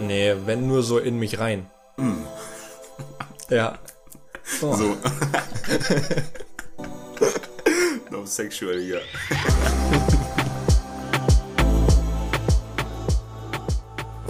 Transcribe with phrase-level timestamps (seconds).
[0.00, 1.66] Nee, wenn nur so in mich rein.
[1.96, 2.22] Mm.
[3.50, 3.78] Ja.
[4.62, 4.74] Oh.
[4.74, 4.96] So.
[8.10, 9.00] no sexual hier.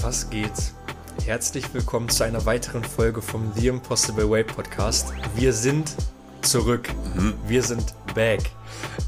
[0.00, 0.52] Was geht?
[1.26, 5.12] Herzlich willkommen zu einer weiteren Folge vom The Impossible Way Podcast.
[5.36, 5.94] Wir sind
[6.40, 6.88] zurück.
[7.46, 8.40] Wir sind back.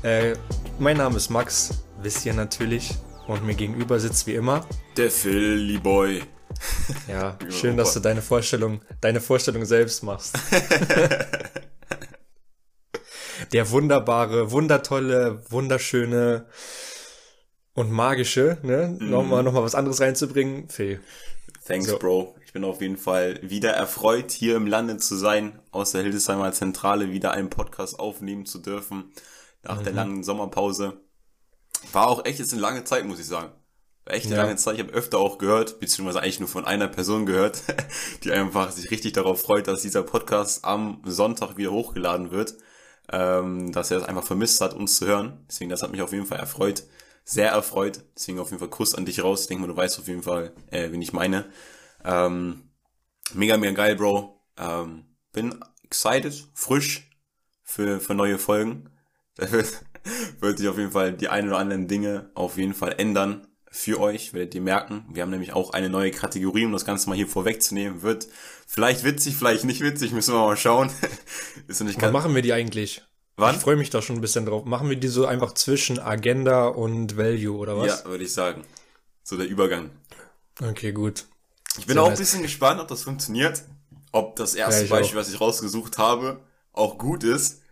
[0.03, 0.35] Äh,
[0.79, 2.97] mein Name ist Max, wisst ihr natürlich.
[3.27, 4.67] Und mir gegenüber sitzt wie immer.
[4.97, 6.23] Der Philly Boy.
[7.09, 10.37] Ja, schön, dass du deine Vorstellung, deine Vorstellung selbst machst.
[13.53, 16.47] Der wunderbare, wundertolle, wunderschöne
[17.75, 18.97] und magische, ne?
[19.01, 21.01] Nochmal, nochmal was anderes reinzubringen, Phil.
[21.67, 21.99] Thanks, So.
[21.99, 22.37] Bro.
[22.45, 26.53] Ich bin auf jeden Fall wieder erfreut, hier im Lande zu sein, aus der Hildesheimer
[26.53, 29.13] Zentrale wieder einen Podcast aufnehmen zu dürfen,
[29.63, 31.01] nach der langen Sommerpause.
[31.93, 33.53] War auch echt jetzt eine lange Zeit, muss ich sagen.
[34.07, 34.43] Echt eine Ja.
[34.43, 34.75] lange Zeit.
[34.75, 37.63] Ich habe öfter auch gehört, beziehungsweise eigentlich nur von einer Person gehört,
[38.25, 42.55] die einfach sich richtig darauf freut, dass dieser Podcast am Sonntag wieder hochgeladen wird.
[43.13, 45.45] Ähm, dass er es einfach vermisst hat, uns zu hören.
[45.49, 46.85] Deswegen, das hat mich auf jeden Fall erfreut.
[47.25, 48.05] Sehr erfreut.
[48.17, 49.43] Deswegen auf jeden Fall Kuss an dich raus.
[49.43, 51.47] Ich denke mal, du weißt auf jeden Fall, äh, wen ich meine.
[52.05, 52.71] Ähm,
[53.35, 54.41] mega, mega geil, Bro.
[54.57, 57.11] Ähm, bin excited, frisch
[57.65, 58.91] für, für neue Folgen.
[59.37, 59.69] Da wird,
[60.41, 64.01] wird sich auf jeden Fall die ein oder anderen Dinge auf jeden Fall ändern für
[64.01, 65.05] euch, werdet ihr merken.
[65.13, 68.03] Wir haben nämlich auch eine neue Kategorie, um das Ganze mal hier vorwegzunehmen.
[68.03, 68.27] Wird
[68.67, 70.91] vielleicht witzig, vielleicht nicht witzig, müssen wir mal schauen.
[71.69, 73.03] Ist nicht Wann machen wir die eigentlich?
[73.37, 73.55] Wann?
[73.55, 74.65] Ich freue mich da schon ein bisschen drauf.
[74.65, 78.03] Machen wir die so einfach zwischen Agenda und Value oder was?
[78.03, 78.65] Ja, würde ich sagen.
[79.23, 79.91] So der Übergang.
[80.61, 81.27] Okay, gut.
[81.79, 83.63] Ich bin Sehr auch ein bisschen gespannt, ob das funktioniert.
[84.11, 85.23] Ob das erste Ja, Beispiel, auch.
[85.23, 86.41] was ich rausgesucht habe,
[86.73, 87.63] auch gut ist.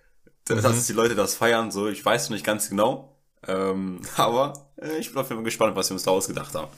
[0.48, 0.62] Mhm.
[0.62, 3.17] Dass die Leute das feiern, so, ich weiß noch nicht ganz genau.
[3.46, 6.70] Ähm, aber äh, ich bin auf jeden Fall gespannt, was wir uns da ausgedacht haben.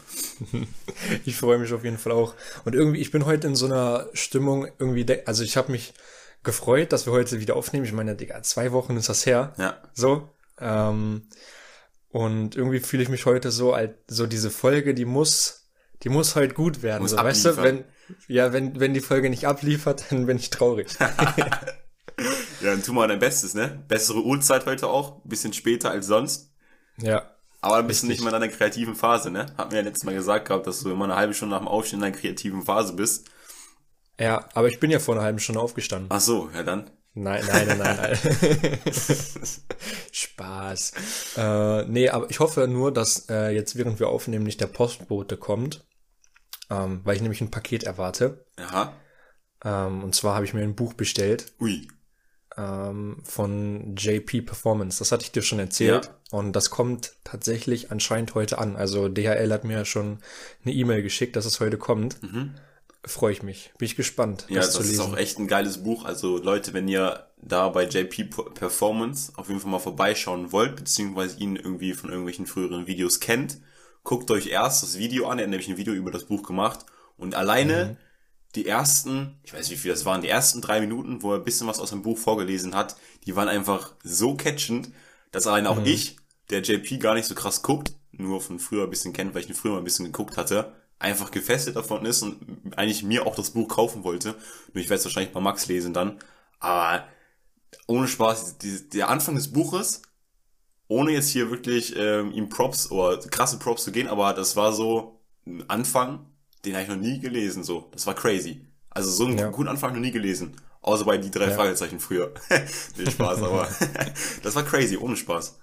[1.24, 2.34] Ich freue mich auf jeden Fall auch.
[2.64, 5.94] Und irgendwie, ich bin heute in so einer Stimmung, irgendwie, also ich habe mich
[6.42, 7.84] gefreut, dass wir heute wieder aufnehmen.
[7.84, 9.54] Ich meine, Digga, zwei Wochen ist das her.
[9.58, 9.78] Ja.
[9.94, 10.28] So.
[10.58, 11.28] Ähm,
[12.10, 15.70] und irgendwie fühle ich mich heute so, als so diese Folge, die muss,
[16.02, 17.02] die muss halt gut werden.
[17.02, 17.84] Muss so, weißt du, wenn,
[18.28, 20.88] ja, wenn, wenn die Folge nicht abliefert, dann bin ich traurig.
[22.60, 23.82] Ja, dann tu mal dein Bestes, ne?
[23.88, 26.49] Bessere Uhrzeit heute auch, bisschen später als sonst.
[27.02, 27.30] Ja.
[27.62, 28.24] Aber ein bisschen Richtig.
[28.24, 29.46] nicht mehr in einer kreativen Phase, ne?
[29.58, 31.68] Hat mir ja letztes Mal gesagt gehabt, dass du immer eine halbe Stunde nach dem
[31.68, 33.28] Aufstehen in einer kreativen Phase bist.
[34.18, 36.08] Ja, aber ich bin ja vor einer halben Stunde aufgestanden.
[36.10, 36.90] Ach so, ja dann.
[37.12, 37.96] Nein, nein, nein, nein.
[37.96, 38.78] nein.
[40.12, 40.92] Spaß.
[41.36, 45.36] Äh, nee, aber ich hoffe nur, dass äh, jetzt, während wir aufnehmen, nicht der Postbote
[45.36, 45.84] kommt.
[46.70, 48.46] Ähm, weil ich nämlich ein Paket erwarte.
[48.56, 48.94] Aha.
[49.64, 51.88] Ähm, und zwar habe ich mir ein Buch bestellt Ui.
[52.56, 54.98] Ähm, von JP Performance.
[54.98, 56.06] Das hatte ich dir schon erzählt.
[56.06, 56.38] Ja.
[56.38, 58.76] Und das kommt tatsächlich anscheinend heute an.
[58.76, 60.18] Also DHL hat mir schon
[60.64, 62.16] eine E-Mail geschickt, dass es heute kommt.
[63.04, 63.72] Freue ich mich.
[63.78, 64.56] Bin ich gespannt, Mhm.
[64.56, 66.04] Ja, das, das, ist auch echt ein geiles Buch.
[66.04, 71.38] Also Leute, wenn ihr da bei JP Performance auf jeden Fall mal vorbeischauen wollt, beziehungsweise
[71.38, 73.58] ihn irgendwie von irgendwelchen früheren Videos kennt,
[74.04, 75.38] guckt euch erst das Video an.
[75.38, 76.84] Er hat nämlich ein Video über das Buch gemacht.
[77.16, 77.96] Und alleine
[78.54, 81.38] die ersten, ich weiß nicht wie viel das waren, die ersten drei Minuten, wo er
[81.38, 84.90] ein bisschen was aus dem Buch vorgelesen hat, die waren einfach so catchend,
[85.30, 86.16] dass allein auch ich,
[86.50, 89.48] der JP gar nicht so krass guckt, nur von früher ein bisschen kennt, weil ich
[89.48, 93.34] ihn früher mal ein bisschen geguckt hatte, einfach gefesselt davon ist und eigentlich mir auch
[93.34, 94.34] das Buch kaufen wollte.
[94.72, 96.18] Nur ich werde es wahrscheinlich bei Max lesen dann.
[96.58, 97.06] Aber
[97.86, 100.02] ohne Spaß, die, der Anfang des Buches,
[100.88, 104.72] ohne jetzt hier wirklich ähm, ihm Props oder krasse Props zu gehen, aber das war
[104.72, 106.26] so ein Anfang,
[106.64, 107.64] den habe ich noch nie gelesen.
[107.64, 108.66] So, das war crazy.
[108.90, 109.48] Also so einen Ja.
[109.50, 110.56] guten Anfang noch nie gelesen.
[110.82, 111.54] Außer bei die drei Ja.
[111.54, 112.32] Fragezeichen früher.
[112.96, 113.68] nee, Spaß, aber
[114.42, 115.58] das war crazy, ohne Spaß.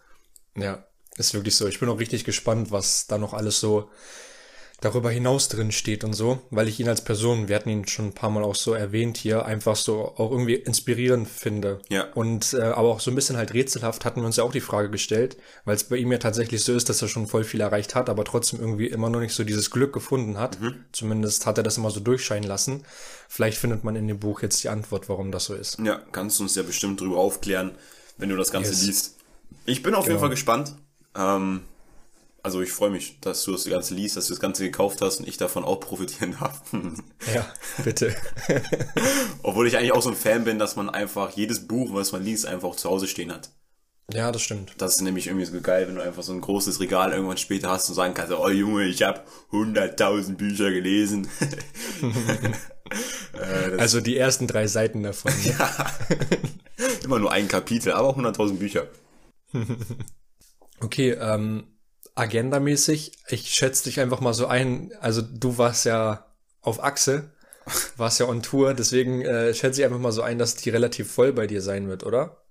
[0.55, 0.85] Ja,
[1.17, 1.67] ist wirklich so.
[1.67, 3.89] Ich bin auch richtig gespannt, was da noch alles so
[4.79, 8.05] darüber hinaus drin steht und so, weil ich ihn als Person, wir hatten ihn schon
[8.07, 11.79] ein paar Mal auch so erwähnt hier, einfach so auch irgendwie inspirierend finde.
[11.89, 12.05] Ja.
[12.13, 14.61] Und äh, aber auch so ein bisschen halt rätselhaft hatten wir uns ja auch die
[14.61, 17.61] Frage gestellt, weil es bei ihm ja tatsächlich so ist, dass er schon voll viel
[17.61, 20.59] erreicht hat, aber trotzdem irgendwie immer noch nicht so dieses Glück gefunden hat.
[20.91, 22.83] Zumindest hat er das immer so durchscheinen lassen.
[23.27, 25.79] Vielleicht findet man in dem Buch jetzt die Antwort, warum das so ist.
[25.79, 27.71] Ja, kannst du uns ja bestimmt drüber aufklären,
[28.17, 28.85] wenn du das Ganze Yes.
[28.85, 29.15] liest.
[29.65, 30.19] Ich bin auf jeden Genau.
[30.21, 30.75] Fall gespannt.
[31.15, 31.61] Ähm,
[32.47, 35.19] also ich freue mich, dass du das Ganze liest, dass du das Ganze gekauft hast
[35.19, 36.61] und ich davon auch profitieren darf.
[37.35, 37.45] Ja,
[37.83, 38.15] bitte.
[39.43, 42.23] Obwohl ich eigentlich auch so ein Fan bin, dass man einfach jedes Buch, was man
[42.23, 43.49] liest, einfach auch zu Hause stehen hat.
[44.13, 44.75] ja, das stimmt.
[44.77, 47.67] Das ist nämlich irgendwie so geil, wenn du einfach so ein großes Regal irgendwann später
[47.69, 51.27] hast und sagen kannst, oh Junge, ich habe 100.000 Bücher gelesen.
[53.33, 55.33] äh, Also die ersten drei Seiten davon.
[55.43, 56.15] Ne?
[56.77, 58.87] ist immer nur ein Kapitel, aber auch 100.000 Bücher.
[60.79, 61.65] Okay, ähm,
[62.17, 66.25] agendamäßig, ich schätze dich einfach mal so ein, also du warst ja
[66.61, 67.31] auf Achse.
[67.97, 71.11] Warst ja on Tour, deswegen äh, schätze ich einfach mal so ein, dass die relativ
[71.11, 72.45] voll bei dir sein wird, oder?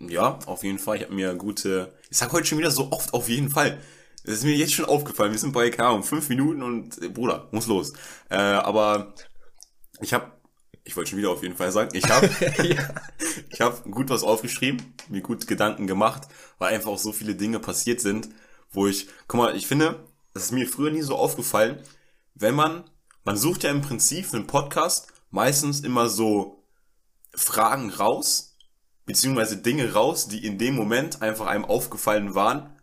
[0.00, 0.96] Ja, auf jeden Fall.
[0.96, 1.92] Ich habe mir gute.
[2.10, 3.78] Ich sag heute schon wieder so oft auf jeden Fall.
[4.24, 5.32] Das ist mir jetzt schon aufgefallen.
[5.32, 7.92] Wir sind bei, keine Ahnung, fünf Minuten und äh, Bruder, muss los.
[8.30, 9.14] Äh, aber
[10.00, 10.32] ich habe,
[10.84, 12.30] ich wollte schon wieder auf jeden Fall sagen, ich habe,
[12.62, 12.94] ja.
[13.50, 16.28] ich habe gut was aufgeschrieben, mir gut Gedanken gemacht,
[16.58, 18.30] weil einfach auch so viele Dinge passiert sind,
[18.72, 20.04] wo ich, guck mal, ich finde,
[20.34, 21.78] das ist mir früher nie so aufgefallen,
[22.34, 22.84] wenn man,
[23.24, 26.64] man sucht ja im Prinzip einen Podcast meistens immer so
[27.34, 28.56] Fragen raus,
[29.06, 32.76] beziehungsweise Dinge raus, die in dem Moment einfach einem aufgefallen waren,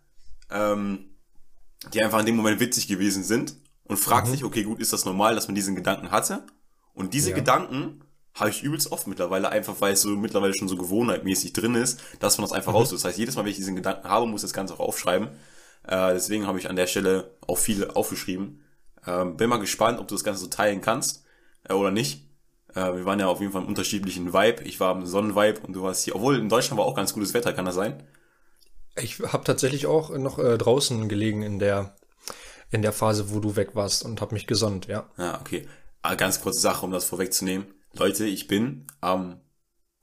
[0.50, 1.10] ähm,
[1.94, 4.32] die einfach in dem Moment witzig gewesen sind und fragt mhm.
[4.32, 6.46] sich, okay, gut, ist das normal, dass man diesen Gedanken hatte?
[6.94, 7.36] Und diese ja.
[7.36, 8.04] Gedanken
[8.34, 12.02] habe ich übelst oft mittlerweile, einfach weil es so mittlerweile schon so gewohnheitmäßig drin ist,
[12.20, 12.78] dass man das einfach mhm.
[12.78, 12.90] raus.
[12.90, 15.30] Das heißt, jedes Mal, wenn ich diesen Gedanken habe, muss ich das Ganze auch aufschreiben.
[15.90, 18.64] Äh, deswegen habe ich an der Stelle auch viele aufgeschrieben.
[19.06, 21.26] Äh, bin mal gespannt, ob du das Ganze so teilen kannst
[21.68, 22.30] äh, oder nicht.
[22.76, 24.64] Äh, wir waren ja auf jeden Fall im unterschiedlichen Vibe.
[24.64, 26.16] Ich war im Sonnenvibe und du warst hier.
[26.16, 28.04] Obwohl in Deutschland war auch ganz gutes Wetter, kann das sein?
[29.02, 31.96] Ich habe tatsächlich auch noch äh, draußen gelegen in der
[32.72, 35.10] in der Phase, wo du weg warst und habe mich gesonnt, ja.
[35.18, 35.68] Ja, okay.
[36.04, 37.66] Aber ah, ganz kurze Sache, um das vorwegzunehmen.
[37.94, 39.42] Leute, ich bin am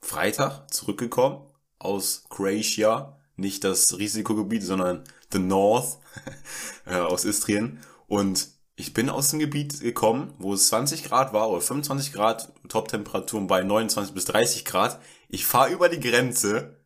[0.01, 1.41] Freitag zurückgekommen
[1.79, 5.97] aus Croatia, nicht das Risikogebiet, sondern the North
[6.85, 11.49] äh, aus Istrien und ich bin aus dem Gebiet gekommen, wo es 20 Grad war
[11.49, 15.01] oder 25 Grad, Top-Temperaturen bei 29 bis 30 Grad.
[15.29, 16.77] Ich fahre über die Grenze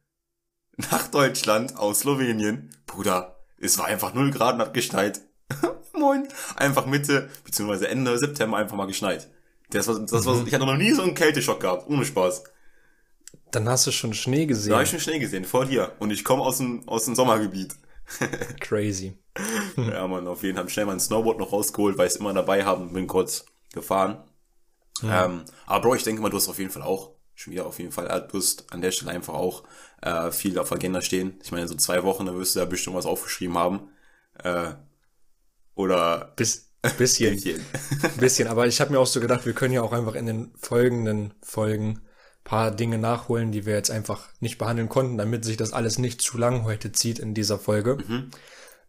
[0.78, 2.70] nach Deutschland aus Slowenien.
[2.88, 5.22] Bruder, es war einfach 0 Grad und hat geschneit.
[5.94, 6.30] Moin.
[6.56, 9.30] Einfach Mitte, beziehungsweise Ende September einfach mal geschneit.
[9.70, 10.48] Das war, das war, mhm.
[10.48, 12.44] ich hatte noch nie so einen Kälteschock gehabt, ohne Spaß.
[13.52, 14.70] Dann hast du schon Schnee gesehen.
[14.70, 15.92] Da habe ich schon Schnee gesehen, vor dir.
[16.00, 17.76] Und ich komme aus dem, aus dem Sommergebiet.
[18.60, 19.18] Crazy.
[19.78, 22.66] ja, man, auf jeden Fall schnell mein Snowboard noch rausgeholt, weil ich es immer dabei
[22.66, 24.24] habe und bin kurz gefahren.
[25.02, 25.26] Ja.
[25.26, 27.80] Ähm, aber Bro, ich denke mal, du hast auf jeden Fall auch, schon wieder auf
[27.80, 29.64] jeden Fall, äh, du hast an der Stelle einfach auch
[30.02, 31.40] äh, viel auf Agenda stehen.
[31.44, 33.90] Ich meine, so zwei Wochen, da wirst du da bestimmt was aufgeschrieben haben.
[34.44, 34.74] Äh,
[35.76, 37.36] oder Bis, bisschen.
[37.36, 37.66] bisschen.
[38.20, 38.48] bisschen.
[38.48, 41.34] Aber ich habe mir auch so gedacht, wir können ja auch einfach in den folgenden
[41.42, 42.02] Folgen
[42.44, 46.22] paar Dinge nachholen, die wir jetzt einfach nicht behandeln konnten, damit sich das alles nicht
[46.22, 47.98] zu lang heute zieht in dieser Folge.
[48.08, 48.32] Mhm.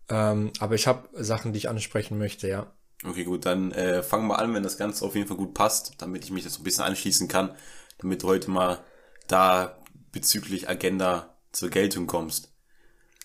[0.09, 2.73] Ähm, aber ich habe Sachen, die ich ansprechen möchte, ja.
[3.05, 5.95] Okay, gut, dann äh, fangen wir an, wenn das Ganze auf jeden Fall gut passt,
[5.99, 7.55] damit ich mich das so ein bisschen anschließen kann,
[7.99, 8.79] damit du heute mal
[9.27, 9.79] da
[10.13, 12.53] bezüglich Agenda zur Geltung kommst.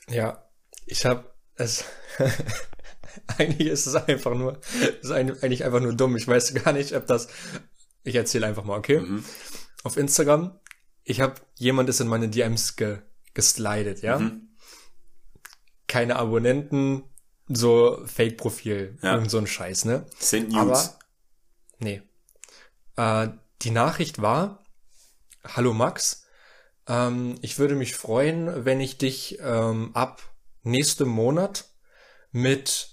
[0.09, 0.50] Ja,
[0.85, 1.85] ich habe es.
[3.38, 4.59] eigentlich ist es einfach nur,
[5.01, 6.18] ist eigentlich einfach nur dumm.
[6.18, 7.27] Ich weiß gar nicht, ob das.
[8.03, 9.00] Ich erzähle einfach mal, okay?
[9.00, 9.23] Mhm
[9.88, 10.60] auf Instagram.
[11.04, 13.00] Ich habe jemand ist in meine DMs ge,
[13.34, 14.19] geslidet, ja.
[14.19, 14.50] Mhm.
[15.88, 17.04] Keine Abonnenten,
[17.48, 19.13] so Fake-Profil, ja.
[19.13, 20.06] irgend so ein Scheiß, ne?
[20.19, 20.60] Sind News.
[20.60, 21.00] Aber,
[21.80, 22.01] nee.
[22.98, 23.30] Äh,
[23.62, 24.63] die Nachricht war,
[25.44, 26.25] hallo Max,
[26.88, 30.22] ähm, ich würde mich freuen, wenn ich dich ähm, ab
[30.63, 31.69] nächstem Monat
[32.31, 32.90] mit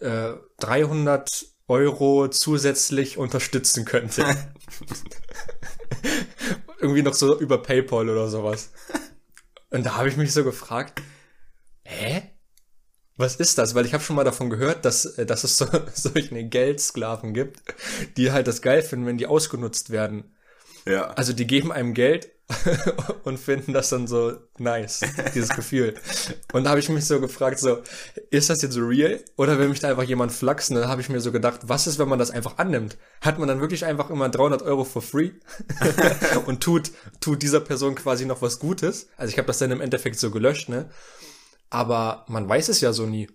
[0.00, 4.24] äh, 300 Euro zusätzlich unterstützen könnte.
[6.80, 8.70] Irgendwie noch so über PayPal oder sowas.
[9.70, 11.02] Und da habe ich mich so gefragt,
[11.84, 12.22] hä?
[13.16, 13.74] Was ist das?
[13.74, 17.62] Weil ich habe schon mal davon gehört, dass, äh, dass es so, solche Geldsklaven gibt,
[18.16, 20.36] die halt das geil finden, wenn die ausgenutzt werden.
[20.86, 21.08] Ja.
[21.10, 22.30] Also die geben einem Geld
[23.24, 25.00] und finden das dann so nice,
[25.34, 25.94] dieses Gefühl.
[26.52, 27.82] Und da habe ich mich so gefragt, so,
[28.30, 30.74] ist das jetzt real oder will mich da einfach jemand flachsen?
[30.76, 32.96] Dann habe ich mir so gedacht, was ist, wenn man das einfach annimmt?
[33.20, 35.32] Hat man dann wirklich einfach immer 300 Euro for free
[36.46, 36.90] und tut,
[37.20, 39.08] tut dieser Person quasi noch was Gutes?
[39.18, 40.88] Also ich habe das dann im Endeffekt so gelöscht, ne?
[41.68, 43.28] Aber man weiß es ja so nie.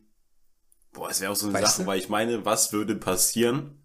[0.91, 1.87] Boah, es wäre auch so eine weißt Sache, du?
[1.87, 3.82] weil ich meine, was würde passieren,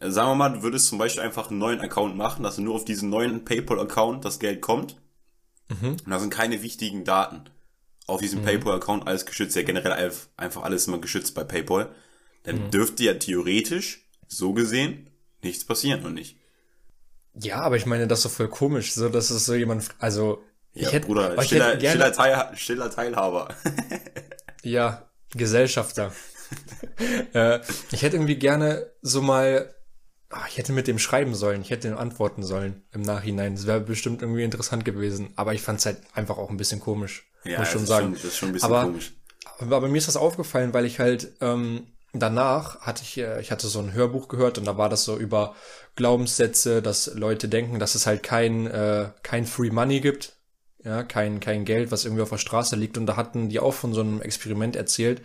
[0.00, 2.74] Sagen wir mal, du würdest zum Beispiel einfach einen neuen Account machen, dass du nur
[2.74, 4.96] auf diesen neuen PayPal-Account das Geld kommt.
[5.68, 5.90] Mhm.
[5.90, 7.44] Und da sind keine wichtigen Daten
[8.06, 8.44] auf diesem mhm.
[8.44, 9.56] PayPal-Account, alles geschützt.
[9.56, 11.94] Ja, generell einfach alles immer geschützt bei PayPal.
[12.44, 12.70] Dann mhm.
[12.70, 15.10] dürfte ja theoretisch, so gesehen,
[15.42, 16.36] nichts passieren und nicht.
[17.34, 20.42] Ja, aber ich meine, das ist doch voll komisch, so dass es so jemand, also
[20.72, 23.54] ich ja, hätte, Bruder, stiller, hätte stiller, Teil, stiller Teilhaber.
[24.62, 26.12] ja, Gesellschafter.
[27.34, 27.60] äh,
[27.92, 29.74] ich hätte irgendwie gerne so mal
[30.30, 33.56] Ach, ich hätte mit dem schreiben sollen, ich hätte ihm antworten sollen im Nachhinein.
[33.56, 35.32] Das wäre bestimmt irgendwie interessant gewesen.
[35.36, 37.28] Aber ich fand es halt einfach auch ein bisschen komisch.
[37.44, 38.06] Ja, muss schon sagen.
[38.06, 39.12] Schon, das ist schon ein bisschen aber, komisch.
[39.58, 43.68] Aber, mir ist das aufgefallen, weil ich halt ähm, danach hatte ich, äh, ich hatte
[43.68, 45.54] so ein Hörbuch gehört und da war das so über
[45.96, 50.36] Glaubenssätze, dass Leute denken, dass es halt kein, äh, kein Free Money gibt.
[50.82, 52.96] Ja, kein, kein Geld, was irgendwie auf der Straße liegt.
[52.96, 55.20] Und da hatten die auch von so einem Experiment erzählt,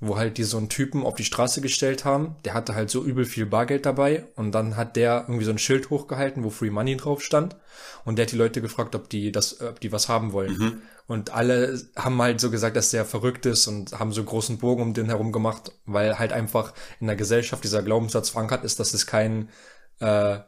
[0.00, 2.36] wo halt die so einen Typen auf die Straße gestellt haben.
[2.44, 5.58] Der hatte halt so übel viel Bargeld dabei und dann hat der irgendwie so ein
[5.58, 7.56] Schild hochgehalten, wo Free Money drauf stand
[8.04, 10.56] und der hat die Leute gefragt, ob die das, ob die was haben wollen.
[10.56, 10.82] Mhm.
[11.06, 14.82] Und alle haben halt so gesagt, dass der verrückt ist und haben so großen Bogen
[14.82, 18.94] um den herum gemacht, weil halt einfach in der Gesellschaft dieser Glaubenssatz verankert ist, dass
[18.94, 19.50] es kein
[19.98, 20.38] äh,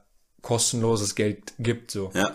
[0.41, 1.91] kostenloses Geld gibt.
[1.91, 2.11] So.
[2.15, 2.33] Ja.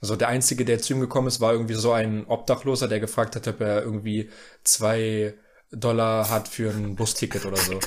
[0.00, 3.34] Also der Einzige, der zu ihm gekommen ist, war irgendwie so ein Obdachloser, der gefragt
[3.34, 4.30] hat, ob er irgendwie
[4.62, 5.34] zwei
[5.74, 7.78] Dollar hat für ein Busticket oder so.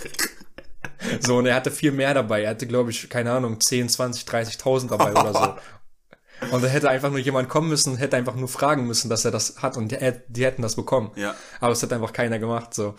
[1.22, 2.44] So, und er hatte viel mehr dabei.
[2.44, 5.56] Er hatte, glaube ich, keine Ahnung, 10, 20, 30.000 dabei oder so.
[6.52, 9.32] Und da hätte einfach nur jemand kommen müssen hätte einfach nur fragen müssen, dass er
[9.32, 11.12] das hat und die, die hätten das bekommen.
[11.16, 11.36] Ja.
[11.60, 12.94] Aber es hat einfach keiner gemacht, so.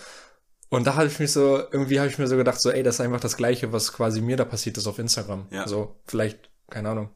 [0.71, 2.97] Und da habe ich mich so, irgendwie habe ich mir so gedacht, so, ey, das
[2.97, 5.47] ist einfach das Gleiche, was quasi mir da passiert ist auf Instagram.
[5.51, 5.69] Ja.
[5.69, 7.11] So, vielleicht, keine Ahnung.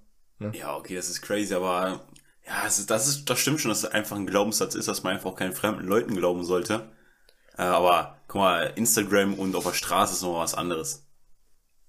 [0.52, 2.06] Ja, okay, das ist crazy, aber
[2.46, 5.02] ja, das ist, das ist, das stimmt schon, dass es einfach ein Glaubenssatz ist, dass
[5.02, 6.90] man einfach auch keinen fremden Leuten glauben sollte.
[7.58, 11.06] Äh, aber guck mal, Instagram und auf der Straße ist noch was anderes.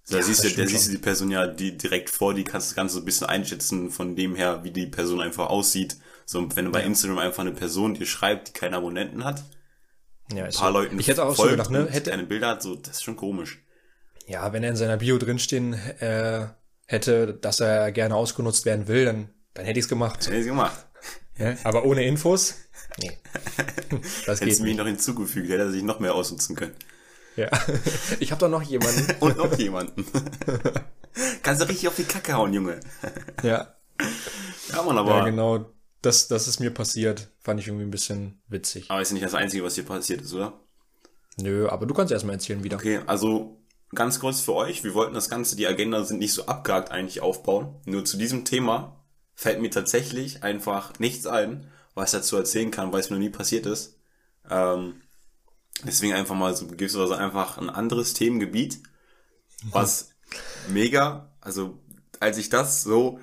[0.10, 2.44] Da Ja, siehst das du, da siehst du die Person ja die direkt vor, die
[2.46, 5.98] kannst du ganz so ein bisschen einschätzen von dem her, wie die Person einfach aussieht.
[6.26, 6.86] So, wenn du bei Ja.
[6.86, 9.44] Instagram einfach eine Person dir schreibt, die keine Abonnenten hat,
[10.34, 10.74] Ja, ein paar so.
[10.74, 11.88] Leuten Ich hätte auch folgt gedacht, ne?
[11.90, 13.60] Hätte, keine Bilder hat, so, das ist schon komisch.
[14.28, 16.48] Ja, wenn er in seiner Bio drinstehen äh,
[16.88, 20.28] hätte, dass er gerne ausgenutzt werden will, dann, dann hätte ich es gemacht.
[20.28, 20.86] Hätte ich gemacht.
[21.38, 21.58] Ja?
[21.64, 22.56] Aber ohne Infos?
[23.02, 23.12] Nee.
[24.26, 26.74] Das Hättest du mich noch hinzugefügt, hätte er sich noch mehr ausnutzen können.
[27.36, 27.50] Ja.
[28.20, 29.06] Ich habe doch noch jemanden.
[29.20, 30.06] Und noch jemanden.
[31.44, 32.80] Kannst du richtig auf die Kacke hauen, Junge.
[33.44, 33.76] Ja,
[34.72, 35.66] Ja, Mann, aber, ja genau.
[36.02, 37.30] Das, das ist mir passiert.
[37.40, 38.90] Fand ich irgendwie ein bisschen witzig.
[38.90, 40.54] aber ist nicht das Einzige, was hier passiert ist, oder?
[41.38, 42.78] Nö, aber du kannst erstmal erzählen wieder.
[42.78, 43.62] Okay, also
[43.94, 44.84] ganz kurz für euch.
[44.84, 47.76] Wir wollten das Ganze, die Agenda sind nicht so abgehakt eigentlich aufbauen.
[47.86, 52.92] Nur zu diesem Thema fällt mir tatsächlich einfach nichts ein, was ich dazu erzählen kann,
[52.92, 53.98] weil es mir noch nie passiert ist.
[54.50, 55.02] Ähm,
[55.84, 58.82] deswegen einfach mal so gewisserweise einfach ein anderes Themengebiet,
[59.72, 60.10] was
[60.68, 61.80] mega, also
[62.20, 63.20] als ich das so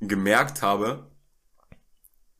[0.00, 1.10] gemerkt habe,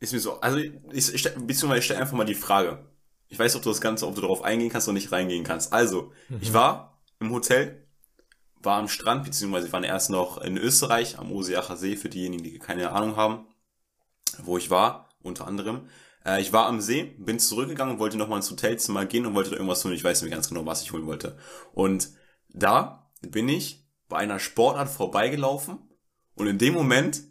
[0.01, 2.85] ist mir so, also ich, ich stell- beziehungsweise ich stelle einfach mal die Frage.
[3.29, 5.73] Ich weiß, ob du das Ganze, ob du darauf eingehen kannst oder nicht reingehen kannst.
[5.73, 7.87] Also, ich war im Hotel,
[8.57, 12.43] war am Strand, beziehungsweise wir waren erst noch in Österreich, am Oseacher See, für diejenigen,
[12.43, 13.47] die keine Ahnung haben,
[14.43, 15.87] wo ich war, unter anderem.
[16.25, 19.57] Äh, ich war am See, bin zurückgegangen, wollte nochmal ins Hotelzimmer gehen und wollte da
[19.57, 19.95] irgendwas holen.
[19.95, 21.39] Ich weiß nicht ganz genau, was ich holen wollte.
[21.73, 22.11] Und
[22.49, 25.79] da bin ich bei einer Sportart vorbeigelaufen
[26.35, 27.23] und in dem Moment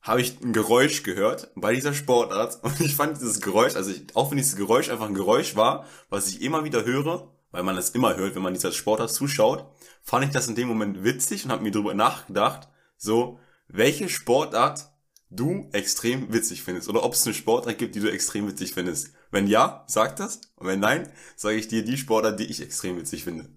[0.00, 4.16] habe ich ein Geräusch gehört bei dieser Sportart und ich fand dieses Geräusch, also ich,
[4.16, 7.76] auch wenn dieses Geräusch einfach ein Geräusch war, was ich immer wieder höre, weil man
[7.76, 9.66] es immer hört, wenn man dieser Sportart zuschaut,
[10.02, 13.38] fand ich das in dem Moment witzig und habe mir darüber nachgedacht, so,
[13.68, 14.91] welche Sportart
[15.34, 19.12] du extrem witzig findest oder ob es eine Sportart gibt, die du extrem witzig findest.
[19.30, 22.96] Wenn ja, sag das und wenn nein, sage ich dir die Sportart, die ich extrem
[22.98, 23.48] witzig finde.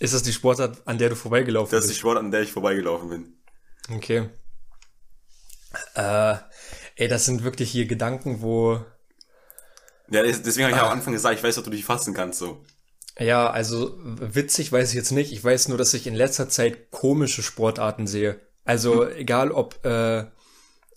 [0.00, 2.00] Ist das die Sportart, an der du vorbeigelaufen Das ist die bist?
[2.00, 3.36] Sportart, an der ich vorbeigelaufen bin.
[3.90, 4.28] Okay.
[5.94, 6.36] Äh,
[6.96, 8.84] ey, das sind wirklich hier Gedanken, wo
[10.10, 10.86] Ja, des- deswegen habe ich Ah.
[10.86, 12.62] am Anfang gesagt, ich weiß, ob du dich fassen kannst, so.
[13.18, 15.32] Ja, also witzig weiß ich jetzt nicht.
[15.32, 18.40] Ich weiß nur, dass ich in letzter Zeit komische Sportarten sehe.
[18.64, 20.24] Also egal ob, äh,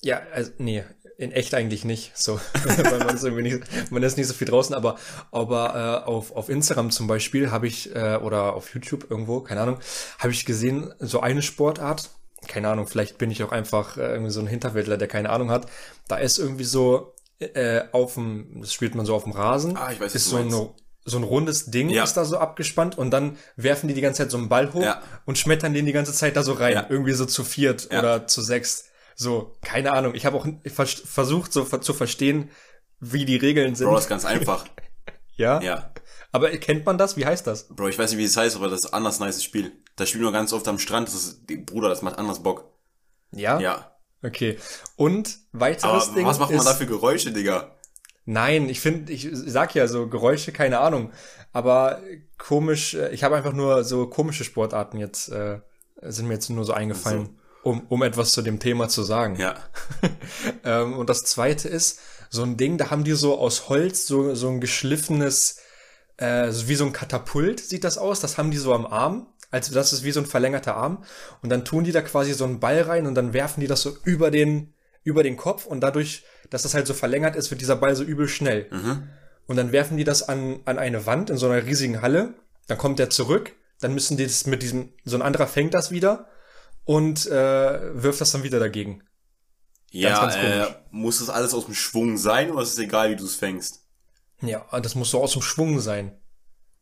[0.08, 0.84] ja, also, nee,
[1.18, 2.12] in echt eigentlich nicht.
[2.18, 2.40] So,
[2.78, 4.74] weil man ist irgendwie nicht, man ist nicht so viel draußen.
[4.76, 4.98] Aber,
[5.32, 9.62] aber äh, auf auf Instagram zum Beispiel habe ich äh, oder auf YouTube irgendwo, keine
[9.62, 9.80] Ahnung,
[10.20, 12.10] habe ich gesehen so eine Sportart.
[12.48, 15.50] Keine Ahnung, vielleicht bin ich auch einfach äh, irgendwie so ein Hinterwäldler, der keine Ahnung
[15.50, 15.66] hat.
[16.08, 19.76] Da ist irgendwie so äh, auf dem, das spielt man so auf dem Rasen.
[19.76, 20.70] Ah, ich weiß, ist so eine
[21.10, 22.04] so ein rundes Ding Ja.
[22.04, 24.84] ist da so abgespannt und dann werfen die die ganze Zeit so einen Ball hoch
[24.84, 25.02] Ja.
[25.26, 26.74] und schmettern den die ganze Zeit da so rein.
[26.74, 26.86] Ja.
[26.90, 28.87] Irgendwie so zu viert oder zu sechs.
[29.20, 30.14] So, keine Ahnung.
[30.14, 32.52] Ich habe auch vers- versucht so zu verstehen,
[33.00, 33.88] wie die Regeln sind.
[33.88, 34.66] Bro, das ist ganz einfach.
[35.36, 35.60] ja?
[35.62, 35.92] Ja.
[36.32, 37.18] Aber kennt man das?
[37.18, 37.68] Wie heißt das?
[37.68, 39.72] Bro, ich weiß nicht, wie es heißt, aber das ist ein anders nice Spiel.
[39.96, 41.08] Das spielen wir ganz oft am Strand.
[41.08, 42.72] Das ist, Bruder, das macht anders Bock.
[43.32, 43.60] Ja?
[43.60, 43.92] Ja.
[44.24, 44.60] Okay.
[44.96, 47.76] Und weiteres Aber Ding was macht man ist, da für Geräusche, Digga?
[48.26, 51.12] Nein, ich finde, ich sag ja so Geräusche, keine Ahnung.
[51.54, 52.02] Aber
[52.38, 55.60] komisch, äh, ich habe einfach nur so komische Sportarten jetzt, äh,
[56.02, 59.36] sind mir jetzt nur so eingefallen, um, um etwas zu dem Thema zu sagen.
[59.38, 59.56] Ja.
[60.64, 64.36] Ähm, und das zweite ist, so ein Ding, da haben die so aus Holz so,
[64.36, 65.60] so ein geschliffenes,
[66.18, 69.28] äh, wie so ein Katapult sieht das aus, das haben die so am Arm.
[69.50, 71.04] Also das ist wie so ein verlängerter Arm.
[71.42, 73.82] Und dann tun die da quasi so einen Ball rein und dann werfen die das
[73.82, 77.62] so über den, über den Kopf und dadurch, dass das halt so verlängert ist, wird
[77.62, 78.68] dieser Ball so übel schnell.
[79.48, 82.34] Und dann werfen die das an, an eine Wand in so einer riesigen Halle.
[82.68, 83.54] Dann kommt der zurück.
[83.80, 86.28] Dann müssen die das mit diesem, so ein anderer fängt das wieder
[86.88, 89.04] und äh, wirft das dann wieder dagegen.
[89.92, 90.76] Ja, ganz äh, komisch.
[90.92, 93.84] muss das alles aus dem Schwung sein oder ist es egal, wie du es fängst?
[94.42, 96.18] Ja, das muss so aus dem Schwung sein.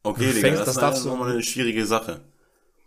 [0.03, 2.21] Okay, Digga, fängst- das, das ist darfst du- eine schwierige Sache.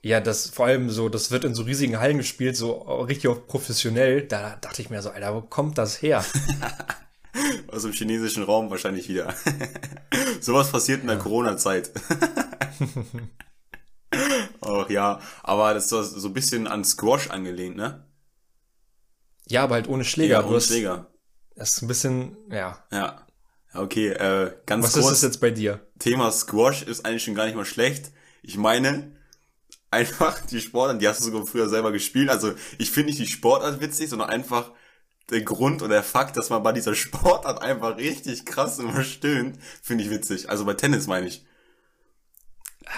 [0.02, 2.72] Ja, das vor allem so, das wird in so riesigen Hallen gespielt, so
[3.02, 4.22] richtig auf professionell.
[4.22, 6.25] Da dachte ich mir so, Alter, wo kommt das her?
[7.72, 9.34] Aus dem chinesischen Raum wahrscheinlich wieder.
[10.40, 11.90] Sowas passiert in der Corona-Zeit.
[14.60, 18.04] Ach ja, aber das ist so- ein bisschen an Squash angelehnt, ne?
[19.46, 20.40] Ja, aber halt ohne Schläger.
[20.40, 21.06] Ja, ohne Schläger.
[21.56, 22.78] Das ist ein bisschen, ja.
[22.92, 23.26] Ja.
[23.74, 25.14] Okay, äh, ganz Was ist kurz.
[25.14, 25.80] das jetzt bei dir?
[25.98, 28.12] Thema Squash ist eigentlich schon gar nicht mal schlecht.
[28.42, 29.16] Ich meine,
[29.90, 32.28] einfach die Sportart, die hast du sogar früher selber gespielt.
[32.30, 34.72] Also ich finde nicht die Sportart witzig, sondern einfach
[35.30, 39.58] der Grund oder der Fakt, dass man bei dieser Sportart einfach richtig krass immer stöhnt,
[39.82, 40.48] finde ich witzig.
[40.50, 41.44] Also bei Tennis meine ich.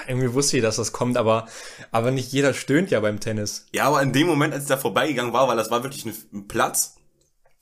[0.06, 1.46] Irgendwie wusste ich, dass das kommt, aber,
[1.90, 3.66] aber nicht jeder stöhnt ja beim Tennis.
[3.72, 6.48] Ja, aber in dem Moment, als ich da vorbeigegangen war, weil das war wirklich ein,
[6.48, 6.96] Platz,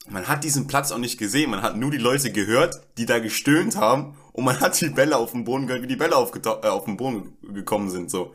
[0.07, 3.19] man hat diesen Platz auch nicht gesehen, man hat nur die Leute gehört, die da
[3.19, 6.63] gestöhnt haben und man hat die Bälle auf dem Boden gehört, wie die Bälle aufgetau-
[6.63, 8.33] äh, auf den Boden gekommen sind, so.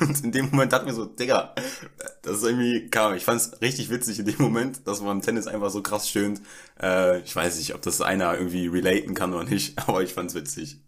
[0.00, 1.54] Und in dem Moment dachte ich mir so, Digga,
[2.22, 5.46] das ist irgendwie, kam, ich fand's richtig witzig in dem Moment, dass man im Tennis
[5.46, 6.40] einfach so krass stöhnt.
[6.80, 10.34] Äh, ich weiß nicht, ob das einer irgendwie relaten kann oder nicht, aber ich fand's
[10.34, 10.80] witzig.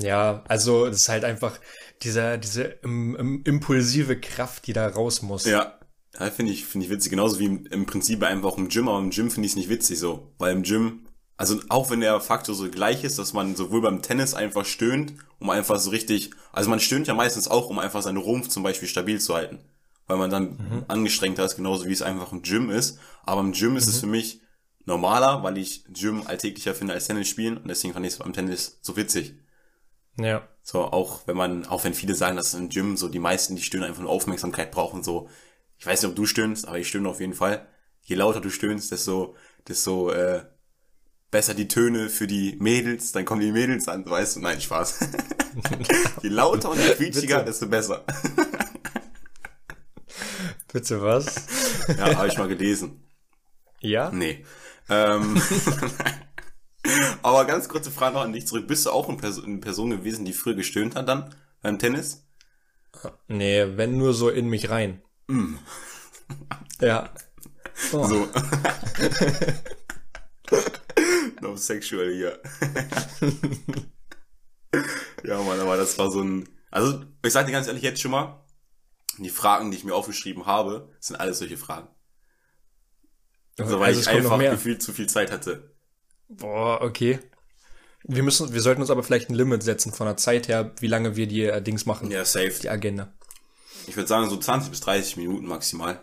[0.00, 1.58] Ja, also das ist halt einfach
[2.02, 5.44] dieser, diese im, im, impulsive Kraft, die da raus muss.
[5.44, 5.78] Ja,
[6.18, 7.10] ja finde ich, finde ich witzig.
[7.10, 9.68] Genauso wie im, im Prinzip einfach im Gym, aber im Gym finde ich es nicht
[9.68, 10.32] witzig so.
[10.38, 14.02] Weil im Gym, also auch wenn der Faktor so gleich ist, dass man sowohl beim
[14.02, 18.02] Tennis einfach stöhnt, um einfach so richtig, also man stöhnt ja meistens auch, um einfach
[18.02, 19.58] seinen Rumpf zum Beispiel stabil zu halten.
[20.06, 22.98] Weil man dann angestrengter ist, genauso wie es einfach im Gym ist.
[23.24, 24.40] Aber im Gym ist es für mich
[24.86, 28.32] normaler, weil ich Gym alltäglicher finde als Tennis spielen und deswegen fand ich es beim
[28.32, 29.34] Tennis so witzig.
[30.18, 30.46] Ja.
[30.62, 33.62] So, auch wenn man, auch wenn viele sagen, dass im Gym so die meisten, die
[33.62, 35.28] stöhnen, einfach nur Aufmerksamkeit brauchen, so.
[35.78, 37.66] Ich weiß nicht, ob du stöhnst, aber ich stöhne auf jeden Fall.
[38.02, 39.36] Je lauter du stöhnst, desto,
[39.68, 40.44] desto, äh,
[41.30, 45.00] besser die Töne für die Mädels, dann kommen die Mädels an, weißt du, nein, Spaß.
[46.22, 47.50] Je lauter und quietschiger, Bitte.
[47.50, 48.04] desto besser.
[50.72, 51.46] Bitte was?
[51.96, 53.02] Ja, habe ich mal gelesen.
[53.80, 54.10] Ja?
[54.10, 54.44] Nee.
[54.88, 55.40] Ähm,
[57.22, 58.66] aber ganz kurze Frage noch an dich zurück.
[58.66, 62.24] Bist du auch eine Person, eine Person gewesen, die früher gestöhnt hat dann beim Tennis?
[63.28, 65.02] Nee, wenn nur so in mich rein.
[66.80, 67.12] Ja.
[67.92, 68.06] Oh.
[68.06, 68.28] So.
[71.40, 72.40] no sexual hier.
[75.24, 76.48] ja, Mann, aber das war so ein.
[76.70, 78.44] Also, ich sag dir ganz ehrlich jetzt schon mal,
[79.18, 81.88] die Fragen, die ich mir aufgeschrieben habe, sind alles solche Fragen.
[83.58, 85.74] Also, weil Also, ich einfach gefühlt zu viel Zeit hatte.
[86.28, 87.18] Boah, okay.
[88.04, 90.86] Wir müssen, wir sollten uns aber vielleicht ein Limit setzen von der Zeit her, wie
[90.86, 92.10] lange wir die äh, Dings machen.
[92.10, 92.54] Ja, safe.
[92.62, 93.12] Die Agenda.
[93.86, 96.00] Ich würde sagen, so 20 bis 30 Minuten maximal.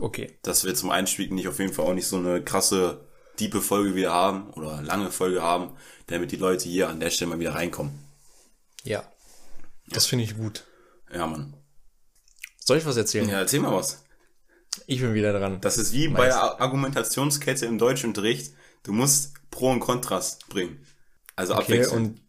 [0.00, 0.38] Okay.
[0.42, 3.06] Dass wir zum Einstieg nicht auf jeden Fall auch nicht so eine krasse,
[3.38, 7.30] diepe Folge wieder haben oder lange Folge haben, damit die Leute hier an der Stelle
[7.30, 7.98] mal wieder reinkommen.
[8.84, 9.04] Ja.
[9.88, 10.64] Das finde ich gut.
[11.12, 11.54] Ja, Mann.
[12.58, 13.28] Soll ich was erzählen?
[13.28, 14.04] Ja, erzähl mal was.
[14.86, 15.60] Ich bin wieder dran.
[15.60, 18.54] Das ist wie bei der Ar- Argumentationskette im Deutschunterricht.
[18.82, 20.84] Du musst Pro und Kontras bringen.
[21.36, 22.18] Also okay, abwechselnd.
[22.18, 22.20] und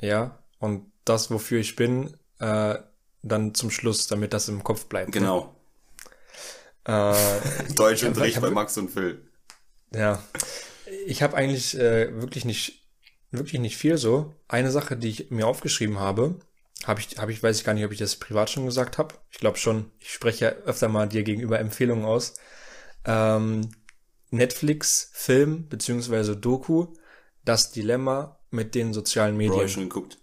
[0.00, 2.76] ja, und das, wofür ich bin, äh,
[3.22, 5.12] dann zum Schluss, damit das im Kopf bleibt.
[5.12, 5.54] Genau.
[6.84, 7.14] Äh,
[7.76, 9.26] Deutschunterricht ich hab- bei Max und Phil.
[9.94, 10.22] Ja.
[11.06, 12.80] Ich habe eigentlich äh, wirklich nicht
[13.30, 14.34] wirklich nicht viel so.
[14.48, 16.40] Eine Sache, die ich mir aufgeschrieben habe,
[16.84, 19.14] habe ich habe ich weiß ich gar nicht, ob ich das privat schon gesagt habe.
[19.30, 19.90] Ich glaube schon.
[19.98, 22.34] Ich spreche ja öfter mal dir gegenüber Empfehlungen aus.
[23.04, 23.70] Ähm,
[24.30, 26.94] Netflix Film beziehungsweise Doku
[27.44, 29.66] Das Dilemma mit den sozialen Bro, Medien.
[29.66, 30.18] ich schon geguckt.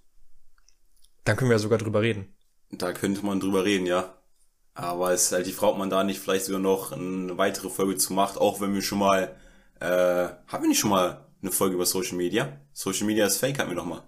[1.24, 2.34] Dann können wir ja sogar drüber reden.
[2.72, 4.13] Da könnte man drüber reden, ja.
[4.74, 7.70] Aber es ist halt die Frage, ob man da nicht vielleicht sogar noch eine weitere
[7.70, 9.36] Folge zu macht, auch wenn wir schon mal,
[9.80, 12.62] äh, haben wir nicht schon mal eine Folge über Social Media?
[12.74, 14.04] Social Media ist fake, hatten wir doch mal.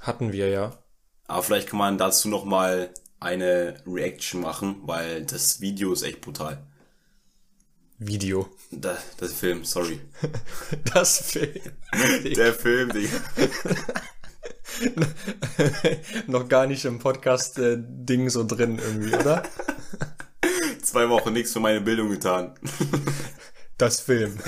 [0.00, 0.78] Hatten wir ja.
[1.26, 6.20] Aber vielleicht kann man dazu noch mal eine Reaction machen, weil das Video ist echt
[6.20, 6.66] brutal.
[7.98, 8.48] Video.
[8.70, 10.00] Da, das Film, sorry.
[10.92, 11.60] Das Film.
[12.36, 13.20] Der Film, Digga.
[16.26, 19.44] Noch gar nicht im Podcast-Ding so drin irgendwie, oder?
[20.82, 22.54] Zwei Wochen nichts für meine Bildung getan.
[23.78, 24.38] Das Film.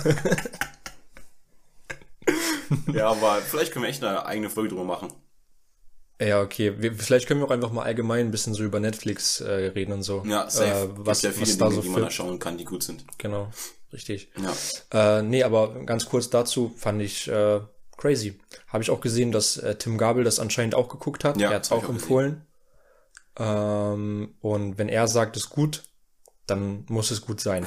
[2.92, 5.12] ja, aber vielleicht können wir echt eine eigene Folge drüber machen.
[6.20, 6.74] Ja, okay.
[6.78, 9.92] Wir, vielleicht können wir auch einfach mal allgemein ein bisschen so über Netflix äh, reden
[9.92, 10.22] und so.
[10.26, 10.70] Ja, safe.
[10.70, 12.56] Äh, was, Gibt ja viele was da Dinge, so die man da für, schauen kann,
[12.56, 13.04] die gut sind.
[13.18, 13.50] Genau,
[13.92, 14.30] richtig.
[14.92, 15.18] Ja.
[15.18, 17.60] Äh, nee, aber ganz kurz dazu fand ich äh,
[17.98, 18.38] crazy.
[18.68, 21.38] Habe ich auch gesehen, dass äh, Tim Gabel das anscheinend auch geguckt hat.
[21.38, 22.46] Ja, er hat es hab ich auch auch empfohlen.
[23.38, 25.82] Ähm, und wenn er sagt, es ist gut,
[26.46, 27.66] dann muss es gut sein.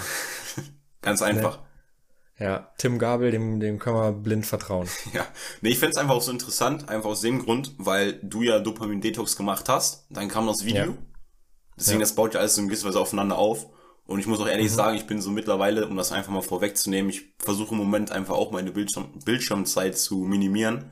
[1.02, 1.60] Ganz einfach.
[2.40, 4.88] Ja, Tim Gabel, dem, dem können wir blind vertrauen.
[5.14, 5.26] Ja,
[5.62, 9.36] nee, ich find's einfach auch so interessant, einfach aus dem Grund, weil du ja Dopamin-Detox
[9.36, 10.86] gemacht hast, dann kam das Video.
[10.86, 10.98] Ja.
[11.78, 12.04] Deswegen, Ja.
[12.04, 13.68] das baut ja alles so ein bisschen aufeinander auf.
[14.06, 17.10] Und ich muss auch ehrlich sagen, ich bin so mittlerweile, um das einfach mal vorwegzunehmen,
[17.12, 20.92] ich versuche im Moment einfach auch meine Bildschirm Bildschirmzeit zu minimieren,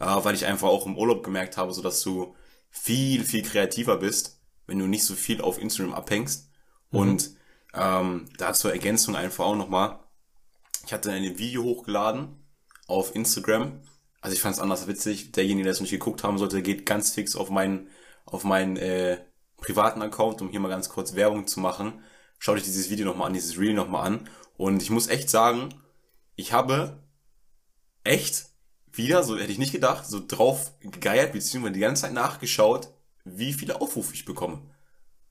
[0.00, 2.34] äh, weil ich einfach auch im Urlaub gemerkt habe, so dass du
[2.70, 6.50] viel, viel kreativer bist, wenn du nicht so viel auf Instagram abhängst.
[6.90, 7.30] Und
[7.72, 10.00] ähm, da zur Ergänzung einfach auch nochmal,
[10.86, 12.28] ich hatte ein Video hochgeladen
[12.86, 13.80] auf Instagram.
[14.20, 15.32] Also ich fand es anders witzig.
[15.32, 17.88] Derjenige, der es nicht geguckt haben sollte, geht ganz fix auf meinen
[18.24, 19.18] auf meinen äh,
[19.56, 22.00] privaten Account, um hier mal ganz kurz Werbung zu machen.
[22.38, 24.28] Schaut euch dieses Video nochmal an, dieses Reel nochmal an.
[24.56, 25.74] Und ich muss echt sagen,
[26.34, 27.02] ich habe
[28.04, 28.46] echt
[28.92, 32.90] wieder, so hätte ich nicht gedacht, so drauf gegeiert, beziehungsweise die ganze Zeit nachgeschaut,
[33.24, 34.60] wie viele Aufrufe ich bekomme.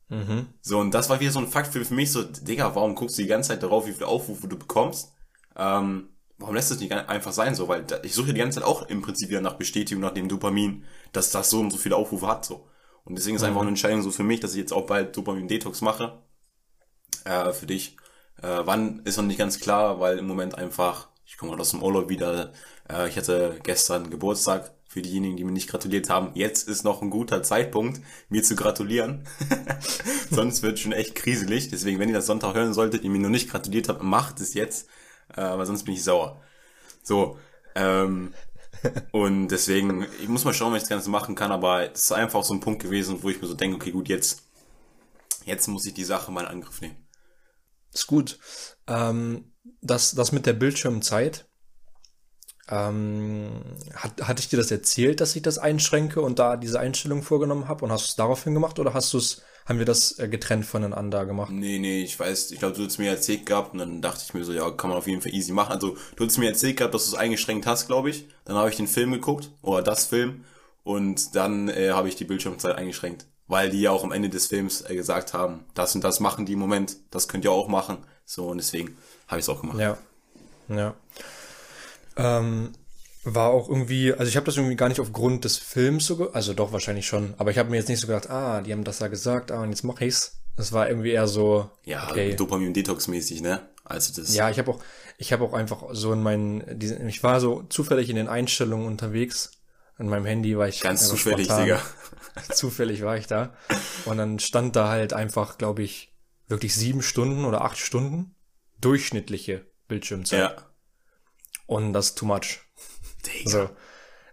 [0.09, 0.47] Mhm.
[0.61, 3.17] So, und das war wieder so ein Fakt für, für mich, so, Digga, warum guckst
[3.17, 5.14] du die ganze Zeit darauf, wie viele Aufrufe du bekommst?
[5.55, 8.67] Ähm, warum lässt es nicht einfach sein, so, weil da, ich suche die ganze Zeit
[8.67, 11.95] auch im Prinzip wieder nach Bestätigung, nach dem Dopamin, dass das so und so viele
[11.95, 12.67] Aufrufe hat, so.
[13.03, 15.81] Und deswegen ist einfach eine Entscheidung so für mich, dass ich jetzt auch bald Dopamin-Detox
[15.81, 16.23] mache.
[17.23, 17.97] Äh, für dich.
[18.41, 21.71] Äh, wann ist noch nicht ganz klar, weil im Moment einfach, ich komme gerade aus
[21.71, 22.51] dem Urlaub wieder,
[22.89, 26.31] äh, ich hatte gestern Geburtstag, für diejenigen, die mir nicht gratuliert haben.
[26.35, 29.27] Jetzt ist noch ein guter Zeitpunkt, mir zu gratulieren.
[30.31, 31.67] Sonst wird schon echt kriselig.
[31.67, 34.53] Deswegen, wenn ihr das Sonntag hören solltet, ihr mir noch nicht gratuliert habt, macht es
[34.53, 34.87] jetzt,
[35.33, 36.41] äh, weil sonst bin ich sauer.
[37.03, 37.37] So,
[37.75, 38.33] ähm,
[39.11, 42.11] und deswegen, ich muss mal schauen, wenn ich das Ganze machen kann, aber es ist
[42.11, 44.43] einfach so ein Punkt gewesen, wo ich mir so denke, okay, gut, jetzt,
[45.45, 46.97] jetzt muss ich die Sache mal in Angriff nehmen.
[47.93, 48.39] Ist gut.
[48.87, 51.47] Ähm, das, das mit der Bildschirmzeit,
[52.69, 53.61] ähm,
[53.93, 57.67] hat, hatte ich dir das erzählt, dass ich das einschränke und da diese Einstellung vorgenommen
[57.67, 60.27] habe und hast du es daraufhin gemacht oder hast du es, haben wir das äh,
[60.27, 61.51] getrennt voneinander gemacht?
[61.51, 64.33] Nee, nee, ich weiß, ich glaube, du hast mir erzählt gehabt und dann dachte ich
[64.33, 65.73] mir so, ja, kann man auf jeden Fall easy machen.
[65.73, 68.27] Also, du hast mir erzählt gehabt, dass du es eingeschränkt hast, glaube ich.
[68.45, 70.45] Dann habe ich den Film geguckt, oder das Film,
[70.83, 73.25] und dann äh, habe ich die Bildschirmzeit eingeschränkt.
[73.47, 76.45] Weil die ja auch am Ende des Films äh, gesagt haben, das und das machen
[76.45, 77.97] die im Moment, das könnt ihr auch machen.
[78.23, 78.95] So, und deswegen
[79.27, 79.79] habe ich es auch gemacht.
[79.79, 79.97] Ja.
[80.69, 80.95] Ja.
[82.17, 82.71] Ähm,
[83.25, 86.53] war auch irgendwie, also ich habe das irgendwie gar nicht aufgrund des Films so, also
[86.53, 88.99] doch wahrscheinlich schon, aber ich habe mir jetzt nicht so gedacht, ah, die haben das
[88.99, 90.39] da gesagt, ah, und jetzt mach ich's.
[90.55, 92.33] Das war irgendwie eher so, Ja, okay.
[92.35, 93.67] Dopamin-Detox-mäßig, ne?
[93.83, 94.33] Also das.
[94.33, 94.79] Ja, ich habe auch,
[95.17, 98.87] ich habe auch einfach so in meinen, diesen, ich war so zufällig in den Einstellungen
[98.87, 99.51] unterwegs.
[99.97, 101.65] An meinem Handy war ich Ganz zufällig, spontan.
[101.65, 101.81] Digga.
[102.53, 103.53] Zufällig war ich da.
[104.05, 106.13] Und dann stand da halt einfach, glaube ich,
[106.47, 108.35] wirklich sieben Stunden oder acht Stunden
[108.81, 110.39] durchschnittliche Bildschirmzeit.
[110.39, 110.55] Ja.
[111.65, 112.64] Und das too much.
[113.25, 113.59] Digga.
[113.59, 113.69] Also,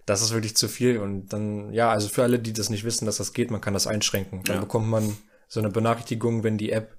[0.06, 0.98] das ist wirklich zu viel.
[0.98, 3.74] Und dann, ja, also für alle, die das nicht wissen, dass das geht, man kann
[3.74, 4.42] das einschränken.
[4.44, 4.60] Dann Ja.
[4.60, 5.16] bekommt man
[5.48, 6.96] so eine Benachrichtigung, wenn die App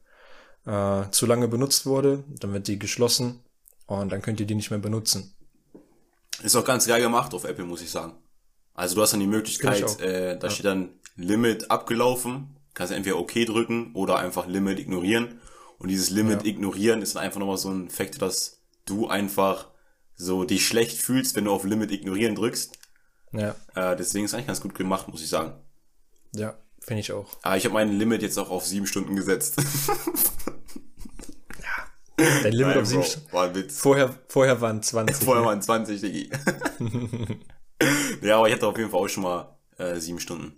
[0.65, 3.41] äh, zu lange benutzt wurde, dann wird die geschlossen
[3.85, 5.35] und dann könnt ihr die nicht mehr benutzen.
[6.41, 8.13] Ist auch ganz geil gemacht auf Apple, muss ich sagen.
[8.73, 13.33] Also du hast dann die Möglichkeit, äh, da steht dann Limit abgelaufen, kannst entweder OK
[13.45, 15.41] drücken oder einfach Limit ignorieren.
[15.79, 16.49] Und dieses Limit Ja.
[16.49, 19.67] ignorieren ist dann einfach nochmal so ein Effekt, dass du einfach
[20.15, 22.77] so dich schlecht fühlst, wenn du auf Limit ignorieren drückst.
[23.33, 25.53] Ja, Äh, deswegen ist eigentlich ganz gut gemacht, muss ich sagen.
[26.35, 27.37] ja, finde ich auch.
[27.41, 29.55] Aber ich habe mein Limit jetzt auch auf sieben Stunden gesetzt.
[32.43, 33.31] Dein Limit Nein, auf sieben Stunden.
[33.31, 33.79] War ein Witz.
[33.79, 35.25] Vorher, vorher waren 20.
[35.25, 36.29] Vorher waren 20, Diggi.
[38.21, 40.53] ja, aber ich hatte auf jeden Fall auch schon mal äh, sieben Stunden.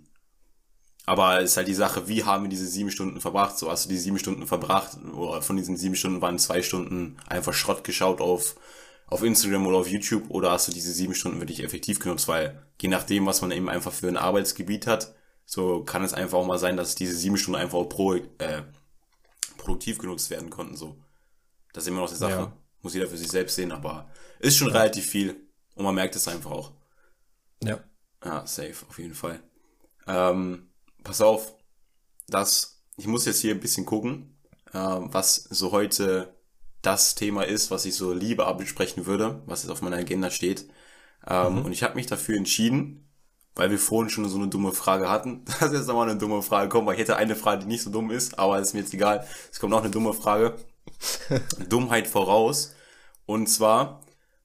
[1.06, 3.56] Aber es ist halt die Sache, wie haben wir diese sieben Stunden verbracht?
[3.56, 7.16] So hast du die sieben Stunden verbracht oder von diesen sieben Stunden waren zwei Stunden
[7.28, 8.56] einfach Schrott geschaut auf,
[9.08, 12.28] auf Instagram oder auf YouTube oder hast du diese sieben Stunden wirklich effektiv genutzt?
[12.28, 15.14] Weil je nachdem, was man eben einfach für ein Arbeitsgebiet hat,
[15.44, 18.62] so kann es einfach auch mal sein, dass diese sieben Stunden einfach auch pro, äh,
[19.56, 20.76] produktiv genutzt werden konnten.
[20.76, 20.96] So,
[21.72, 22.32] das ist immer noch die Sache.
[22.32, 22.52] Ja.
[22.82, 25.36] Muss jeder für sich selbst sehen, aber ist schon relativ viel
[25.74, 26.72] und man merkt es einfach auch.
[27.62, 27.80] Ja.
[28.24, 29.40] Ja, safe, auf jeden Fall.
[30.06, 30.70] Ähm,
[31.04, 31.54] pass auf,
[32.28, 34.36] das, ich muss jetzt hier ein bisschen gucken,
[34.74, 36.35] ähm, was so heute
[36.86, 40.68] das Thema ist, was ich so lieber besprechen würde, was jetzt auf meiner Agenda steht.
[41.26, 43.08] Ähm, Und ich habe mich dafür entschieden,
[43.56, 46.68] weil wir vorhin schon so eine dumme Frage hatten, dass jetzt nochmal eine dumme Frage
[46.68, 48.94] kommt, weil ich hätte eine Frage, die nicht so dumm ist, aber ist mir jetzt
[48.94, 49.26] egal.
[49.50, 50.56] Es kommt noch eine dumme Frage.
[51.68, 52.74] Dummheit voraus.
[53.26, 54.02] Und zwar,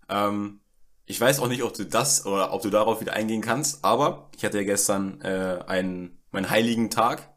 [0.10, 0.60] ähm,
[1.06, 4.30] ich weiß auch nicht, ob du das oder ob du darauf wieder eingehen kannst, aber
[4.36, 7.30] ich hatte ja gestern äh, einen, meinen heiligen Tag.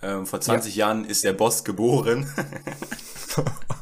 [0.00, 2.32] Ähm, vor 20 Jahren ist der Boss geboren.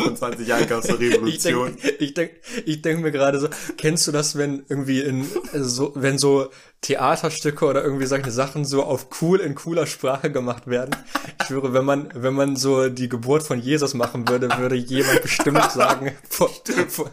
[0.00, 1.76] vor 20 20 Jahren gab es eine Revolution.
[1.76, 2.30] Ich denke ich denk,
[2.66, 7.64] ich denk mir gerade so, kennst du das, wenn irgendwie in so, wenn so Theaterstücke
[7.64, 10.96] oder irgendwie solche Sachen so auf cool in cooler Sprache gemacht werden?
[11.40, 15.22] Ich schwöre, wenn man, wenn man so die Geburt von Jesus machen würde, würde jemand
[15.22, 16.50] bestimmt sagen, vor,
[16.88, 17.10] vor,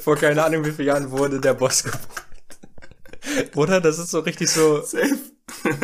[0.00, 2.00] vor keine Ahnung wie vielen Jahren wurde der Boss geboren.
[3.54, 3.80] Oder?
[3.80, 4.82] Das ist so richtig so.
[4.82, 5.18] Safe.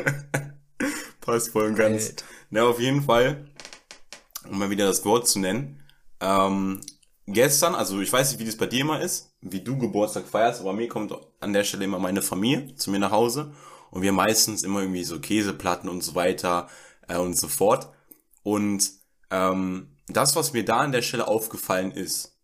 [1.20, 2.08] Passt voll und ganz.
[2.08, 2.24] Alter.
[2.50, 3.46] Na, auf jeden Fall,
[4.48, 5.79] um mal wieder das Wort zu nennen.
[6.20, 6.80] Ähm,
[7.26, 10.60] gestern, also ich weiß nicht, wie das bei dir immer ist, wie du Geburtstag feierst,
[10.60, 13.52] aber mir kommt an der Stelle immer meine Familie zu mir nach Hause
[13.90, 16.68] und wir meistens immer irgendwie so Käseplatten und so weiter
[17.08, 17.88] äh, und so fort.
[18.42, 18.90] Und
[19.30, 22.36] ähm, das, was mir da an der Stelle aufgefallen ist,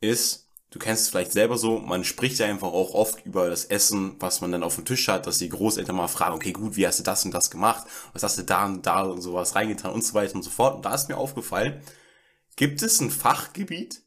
[0.00, 3.64] ist, du kennst es vielleicht selber so, man spricht ja einfach auch oft über das
[3.64, 6.76] Essen, was man dann auf dem Tisch hat, dass die Großeltern mal fragen, okay, gut,
[6.76, 7.86] wie hast du das und das gemacht?
[8.12, 10.76] Was hast du da und da und sowas reingetan und so weiter und so fort.
[10.76, 11.82] Und da ist mir aufgefallen,
[12.60, 14.02] gibt es ein Fachgebiet?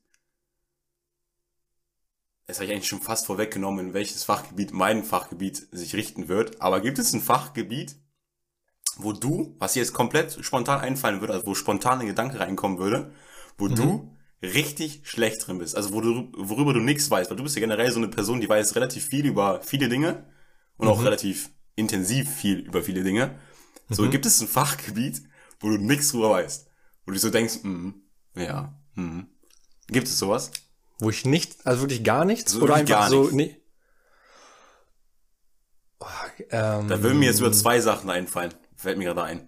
[2.45, 6.61] Das habe ich eigentlich schon fast vorweggenommen, in welches Fachgebiet mein Fachgebiet sich richten wird.
[6.61, 7.95] Aber gibt es ein Fachgebiet,
[8.97, 12.77] wo du, was dir jetzt komplett spontan einfallen würde, also wo spontan ein Gedanke reinkommen
[12.77, 13.11] würde,
[13.57, 13.75] wo mhm.
[13.75, 17.55] du richtig schlecht drin bist, also wo du, worüber du nichts weißt, weil du bist
[17.55, 20.29] ja generell so eine Person, die weiß relativ viel über viele Dinge
[20.77, 20.93] und mhm.
[20.93, 23.39] auch relativ intensiv viel über viele Dinge.
[23.89, 24.11] So, mhm.
[24.11, 25.23] gibt es ein Fachgebiet,
[25.59, 26.69] wo du nichts drüber weißt,
[27.07, 28.02] wo du so denkst, mm,
[28.35, 29.21] ja, mm.
[29.87, 30.51] gibt es sowas?
[30.99, 33.57] Wo ich nicht, also wirklich gar nichts so oder einfach so, nee.
[35.99, 36.05] Oh,
[36.49, 39.47] ähm, da würden mir jetzt über zwei Sachen einfallen, fällt mir gerade ein.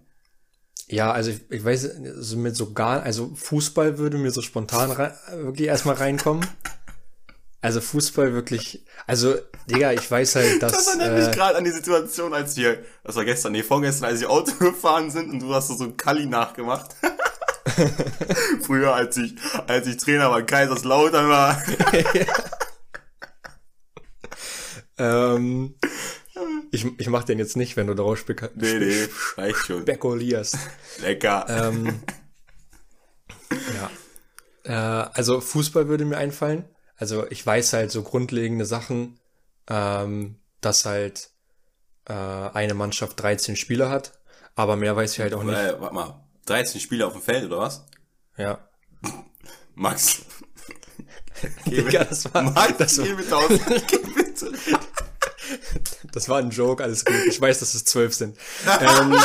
[0.87, 4.91] Ja, also ich, ich weiß, so mit so gar, also Fußball würde mir so spontan
[4.91, 6.45] rein, wirklich erstmal reinkommen.
[7.65, 9.35] Also Fußball wirklich, also
[9.67, 10.73] Digga, ich weiß halt, dass.
[10.73, 14.09] Das erinnert äh, mich gerade an die Situation, als wir, das war gestern, nee, vorgestern,
[14.09, 16.95] als wir Auto gefahren sind und du hast so ein Kali nachgemacht.
[18.61, 19.35] Früher, als ich,
[19.67, 21.61] als ich Trainer war, Kaiserslautern war.
[24.97, 25.75] ähm,
[26.71, 29.07] ich, ich mach den jetzt nicht, wenn du daraus spek nee, nee,
[29.37, 29.81] reicht schon.
[29.81, 30.57] spekulierst.
[31.01, 31.45] Lecker.
[31.49, 32.01] Ähm,
[33.49, 33.89] ja.
[34.63, 36.65] Äh, also Fußball würde mir einfallen.
[36.97, 39.19] Also ich weiß halt so grundlegende Sachen,
[39.69, 41.29] ähm, dass halt
[42.07, 44.19] äh, eine Mannschaft 13 Spieler hat,
[44.55, 45.57] aber mehr weiß ich halt auch nicht.
[45.57, 47.85] Äh, warte mal, 13 Spieler auf dem Feld oder was?
[48.37, 48.69] Ja.
[49.75, 50.21] Max.
[51.65, 53.79] Digga, das war, Max, das war, geh.
[53.87, 54.51] Geh bitte.
[56.11, 57.15] Das war ein Joke, alles gut.
[57.27, 58.37] Ich weiß, dass es zwölf sind.
[58.79, 59.15] ähm,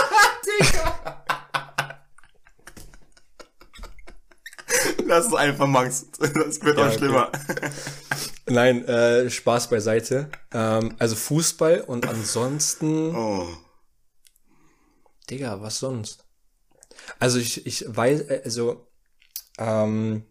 [5.06, 6.06] Lass es einfach, Max.
[6.18, 7.28] Das wird ja, auch schlimmer.
[7.28, 7.70] Okay.
[8.46, 10.30] Nein, äh, Spaß beiseite.
[10.52, 13.14] Ähm, also Fußball und ansonsten.
[13.14, 13.48] Oh.
[15.28, 16.24] Digga, was sonst?
[17.20, 18.88] Also ich, ich weiß, äh, also
[19.58, 20.24] ähm,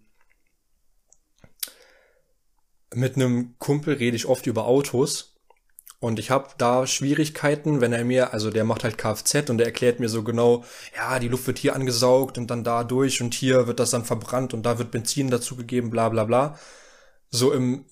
[2.93, 5.37] mit einem Kumpel rede ich oft über Autos
[5.99, 9.67] und ich habe da Schwierigkeiten, wenn er mir, also der macht halt Kfz und der
[9.67, 13.33] erklärt mir so genau, ja, die Luft wird hier angesaugt und dann da durch und
[13.35, 16.59] hier wird das dann verbrannt und da wird Benzin dazugegeben, bla bla bla.
[17.29, 17.85] So im,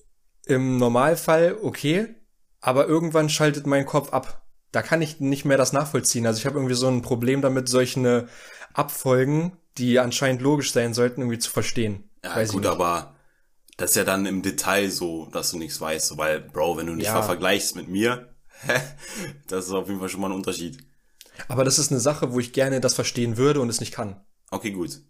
[0.45, 2.15] im Normalfall okay,
[2.62, 4.46] aber irgendwann schaltet mein Kopf ab.
[4.78, 6.28] Da kann ich nicht mehr das nachvollziehen.
[6.28, 8.28] Also ich habe irgendwie so ein Problem damit, solche
[8.76, 12.12] Abfolgen, die anscheinend logisch sein sollten, irgendwie zu verstehen.
[12.24, 13.16] Ja, Weiß gut, aber
[13.78, 16.96] das ist ja dann im Detail so, dass du nichts weißt, weil, Bro, wenn du
[16.96, 17.24] dich ja.
[17.24, 18.36] vergleichst mit mir,
[19.48, 20.78] das ist auf jeden Fall schon mal ein Unterschied.
[21.48, 24.22] Aber das ist eine Sache, wo ich gerne das verstehen würde und es nicht kann.
[24.52, 25.02] Okay, gut.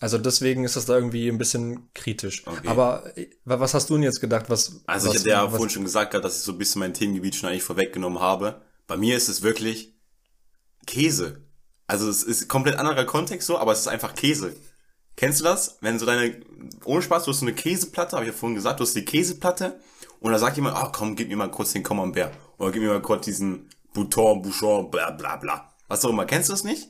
[0.00, 2.44] Also deswegen ist das da irgendwie ein bisschen kritisch.
[2.48, 2.66] Okay.
[2.66, 3.12] Aber
[3.44, 4.46] was hast du denn jetzt gedacht?
[4.48, 6.80] Was, also was, ich hatte ja was, vorhin schon gesagt, dass ich so ein bisschen
[6.80, 8.66] mein Themengebiet schon eigentlich vorweggenommen habe.
[8.88, 9.94] Bei mir ist es wirklich
[10.86, 11.44] Käse.
[11.86, 14.56] Also es ist komplett anderer Kontext so, aber es ist einfach Käse.
[15.14, 15.78] Kennst du das?
[15.80, 16.40] Wenn so deine,
[16.84, 19.04] ohne Spaß, du hast so eine Käseplatte, habe ich ja vorhin gesagt, du hast die
[19.04, 19.78] Käseplatte
[20.20, 22.82] und da sagt jemand, ah oh, komm, gib mir mal kurz den Camembert oder gib
[22.82, 25.72] mir mal kurz diesen Bouton, Bouchon, bla bla bla.
[25.88, 26.88] Was auch immer, kennst du das nicht?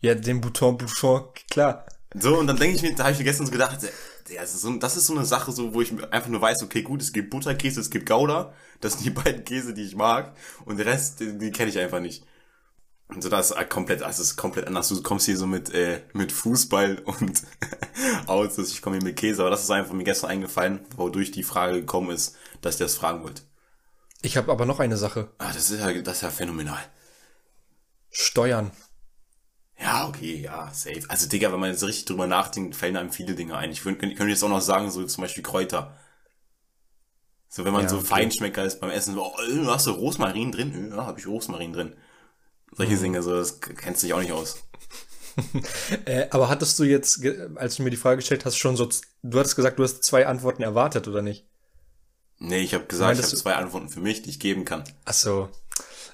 [0.00, 1.86] Ja, den Bouton, Bouchon, klar.
[2.14, 3.78] So, und dann denke ich mir, da habe ich mir gestern so gedacht,
[4.28, 6.82] das, ist so, das ist so eine Sache, so, wo ich einfach nur weiß, okay,
[6.82, 10.36] gut, es gibt Butterkäse, es gibt Gouda, das sind die beiden Käse, die ich mag,
[10.64, 12.24] und den Rest, die, die kenne ich einfach nicht.
[13.18, 14.88] So das ist komplett, also ist komplett anders.
[14.88, 17.42] Du kommst hier so mit äh, mit Fußball und
[18.26, 18.70] Autos.
[18.70, 21.80] Ich komme hier mit Käse, aber das ist einfach mir gestern eingefallen, wodurch die Frage
[21.80, 23.42] gekommen ist, dass ich das fragen wollte.
[24.22, 25.28] Ich habe aber noch eine Sache.
[25.38, 26.82] Ah, das ist ja, das ist ja phänomenal.
[28.10, 28.70] Steuern.
[29.82, 31.02] Ja, okay, ja, safe.
[31.08, 33.72] Also, Digga, wenn man jetzt richtig drüber nachdenkt, fallen einem viele Dinge ein.
[33.72, 35.96] Ich könnte könnt jetzt auch noch sagen, so zum Beispiel Kräuter.
[37.48, 38.06] So, wenn man ja, so okay.
[38.06, 40.92] Feinschmecker ist beim Essen, so, oh, hast du Rosmarin drin?
[40.92, 41.96] Ja, habe ich Rosmarin drin.
[42.70, 43.02] Solche mhm.
[43.02, 44.62] Dinge, so, das kennst du dich auch nicht aus.
[46.04, 47.20] äh, aber hattest du jetzt,
[47.56, 48.88] als du mir die Frage gestellt hast, schon so,
[49.22, 51.44] du hattest gesagt, du hast zwei Antworten erwartet, oder nicht?
[52.38, 54.84] Nee, ich habe gesagt, ich habe zwei Antworten für mich, die ich geben kann.
[55.04, 55.48] Ach so.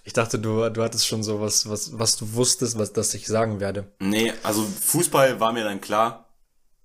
[0.05, 3.27] Ich dachte, du, du hattest schon so was, was, was du wusstest, was das ich
[3.27, 3.93] sagen werde.
[4.01, 6.29] Nee, also Fußball war mir dann klar,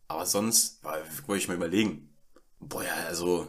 [0.07, 2.09] aber sonst wollte ich mal überlegen.
[2.59, 3.47] Boah, ja, also.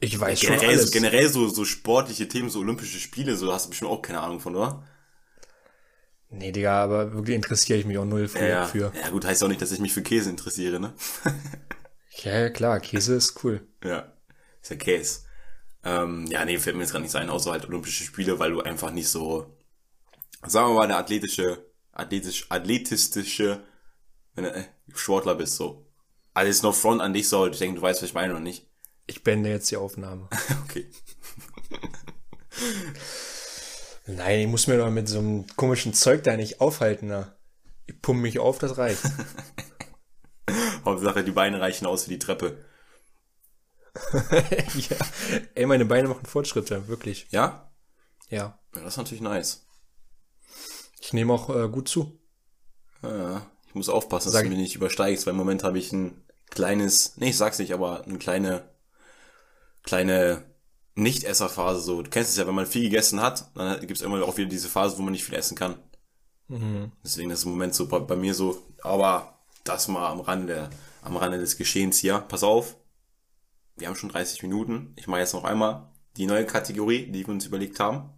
[0.00, 0.86] Ich weiß generell, schon alles.
[0.86, 4.20] So, generell so, so sportliche Themen, so Olympische Spiele, so hast du bestimmt auch keine
[4.20, 4.84] Ahnung von, oder?
[6.30, 8.46] Nee, Digga, aber wirklich interessiere ich mich auch null für.
[8.46, 8.92] Ja, für.
[8.94, 10.92] ja gut, heißt auch nicht, dass ich mich für Käse interessiere, ne?
[12.22, 13.66] ja, klar, Käse ist cool.
[13.82, 14.12] Ja,
[14.60, 15.20] ist ja Käse.
[15.88, 18.60] Ähm, ja, nee, fällt mir jetzt gar nicht sein, außer halt Olympische Spiele, weil du
[18.60, 19.56] einfach nicht so,
[20.46, 23.62] sagen wir mal, eine athletische, athletisch, athletistische
[24.36, 25.86] äh, Sportler bist, so.
[26.34, 28.66] Alles no front an dich, so, ich denke, du weißt, was ich meine oder nicht.
[29.06, 30.28] Ich beende jetzt die Aufnahme.
[30.64, 30.90] okay.
[34.06, 37.34] Nein, ich muss mir doch mit so einem komischen Zeug da nicht aufhalten, na.
[37.86, 39.00] Ich pumpe mich auf, das reicht.
[40.84, 42.58] Hauptsache, die Beine reichen aus für die Treppe.
[44.90, 44.96] ja.
[45.54, 47.26] Ey, meine Beine machen Fortschritte, wirklich.
[47.30, 47.70] Ja?
[48.28, 48.58] Ja.
[48.74, 49.66] Ja, das ist natürlich nice.
[51.00, 52.20] Ich nehme auch äh, gut zu.
[53.02, 56.24] Ja, ich muss aufpassen, dass du mich nicht übersteigst, weil im Moment habe ich ein
[56.50, 58.68] kleines, nee, ich sag's nicht, aber eine kleine,
[59.82, 60.44] kleine
[60.94, 61.80] Nicht-Esser-Phase.
[61.80, 64.48] So, du kennst es ja, wenn man viel gegessen hat, dann gibt's immer auch wieder
[64.48, 65.76] diese Phase, wo man nicht viel essen kann.
[66.48, 66.92] Mhm.
[67.04, 70.70] Deswegen ist es im Moment so bei, bei mir so, aber das mal am Rande,
[71.02, 72.18] am Rande des Geschehens hier.
[72.20, 72.76] Pass auf,
[73.78, 74.92] wir haben schon 30 Minuten.
[74.96, 78.10] Ich mache jetzt noch einmal die neue Kategorie, die wir uns überlegt haben.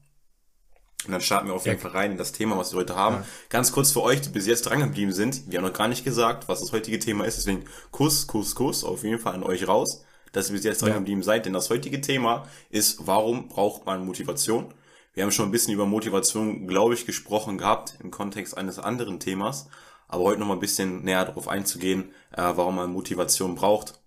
[1.07, 1.83] Und dann starten wir auf jeden ja.
[1.83, 3.17] Fall rein in das Thema, was wir heute haben.
[3.17, 3.27] Ja.
[3.49, 5.51] Ganz kurz für euch, die bis jetzt dran geblieben sind.
[5.51, 7.39] Wir haben noch gar nicht gesagt, was das heutige Thema ist.
[7.39, 10.91] Deswegen Kuss, Kuss, Kuss auf jeden Fall an euch raus, dass ihr bis jetzt dran
[10.91, 10.99] ja.
[10.99, 11.47] geblieben seid.
[11.47, 14.75] Denn das heutige Thema ist, warum braucht man Motivation?
[15.15, 19.21] Wir haben schon ein bisschen über Motivation, glaube ich, gesprochen gehabt im Kontext eines anderen
[19.21, 19.69] Themas.
[20.07, 24.00] Aber heute noch mal ein bisschen näher darauf einzugehen, äh, warum man Motivation braucht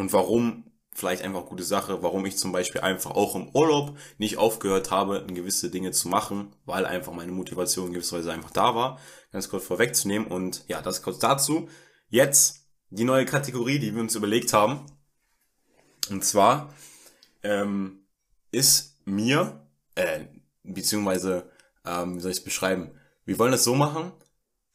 [0.00, 4.38] und warum vielleicht einfach gute Sache, warum ich zum Beispiel einfach auch im Urlaub nicht
[4.38, 8.74] aufgehört habe, gewisse Dinge zu machen, weil einfach meine Motivation in gewisser Weise einfach da
[8.74, 8.98] war.
[9.30, 11.68] Ganz kurz vorwegzunehmen und ja, das kurz dazu.
[12.08, 14.86] Jetzt die neue Kategorie, die wir uns überlegt haben.
[16.08, 16.74] Und zwar
[17.42, 18.06] ähm,
[18.50, 20.24] ist mir, äh,
[20.64, 21.50] beziehungsweise,
[21.84, 22.90] ähm, wie soll ich es beschreiben?
[23.24, 24.12] Wir wollen es so machen,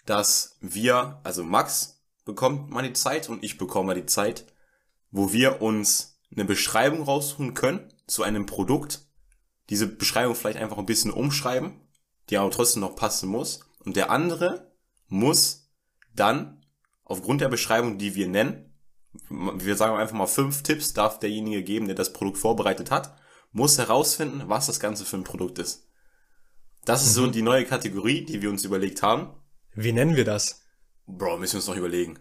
[0.05, 4.45] dass wir, also Max bekommt mal die Zeit und ich bekomme mal die Zeit,
[5.15, 9.07] wo wir uns eine Beschreibung raussuchen können zu einem Produkt,
[9.69, 11.79] diese Beschreibung vielleicht einfach ein bisschen umschreiben,
[12.29, 13.61] die aber trotzdem noch passen muss.
[13.85, 14.75] Und der andere
[15.07, 15.71] muss
[16.13, 16.65] dann
[17.05, 18.73] aufgrund der Beschreibung, die wir nennen,
[19.29, 23.15] wir sagen einfach mal fünf Tipps darf derjenige geben, der das Produkt vorbereitet hat,
[23.53, 25.87] muss herausfinden, was das Ganze für ein Produkt ist.
[26.83, 27.21] Das ist mhm.
[27.21, 29.29] so die neue Kategorie, die wir uns überlegt haben.
[29.75, 30.65] Wie nennen wir das?
[31.07, 32.19] Bro, müssen wir uns noch überlegen.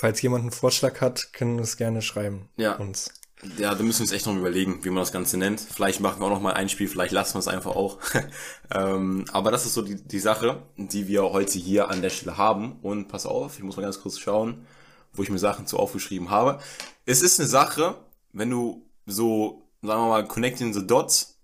[0.00, 2.48] Falls jemand einen Vorschlag hat, können wir es gerne schreiben.
[2.56, 2.76] Ja.
[2.76, 3.10] Uns.
[3.56, 5.60] Ja, da müssen wir uns echt noch überlegen, wie man das Ganze nennt.
[5.60, 7.98] Vielleicht machen wir auch noch mal ein Spiel, vielleicht lassen wir es einfach auch.
[8.72, 12.36] ähm, aber das ist so die, die Sache, die wir heute hier an der Stelle
[12.36, 12.78] haben.
[12.80, 14.68] Und pass auf, ich muss mal ganz kurz schauen,
[15.14, 16.60] wo ich mir Sachen zu aufgeschrieben habe.
[17.04, 17.96] Es ist eine Sache,
[18.32, 21.40] wenn du so, sagen wir mal, connecting the dots,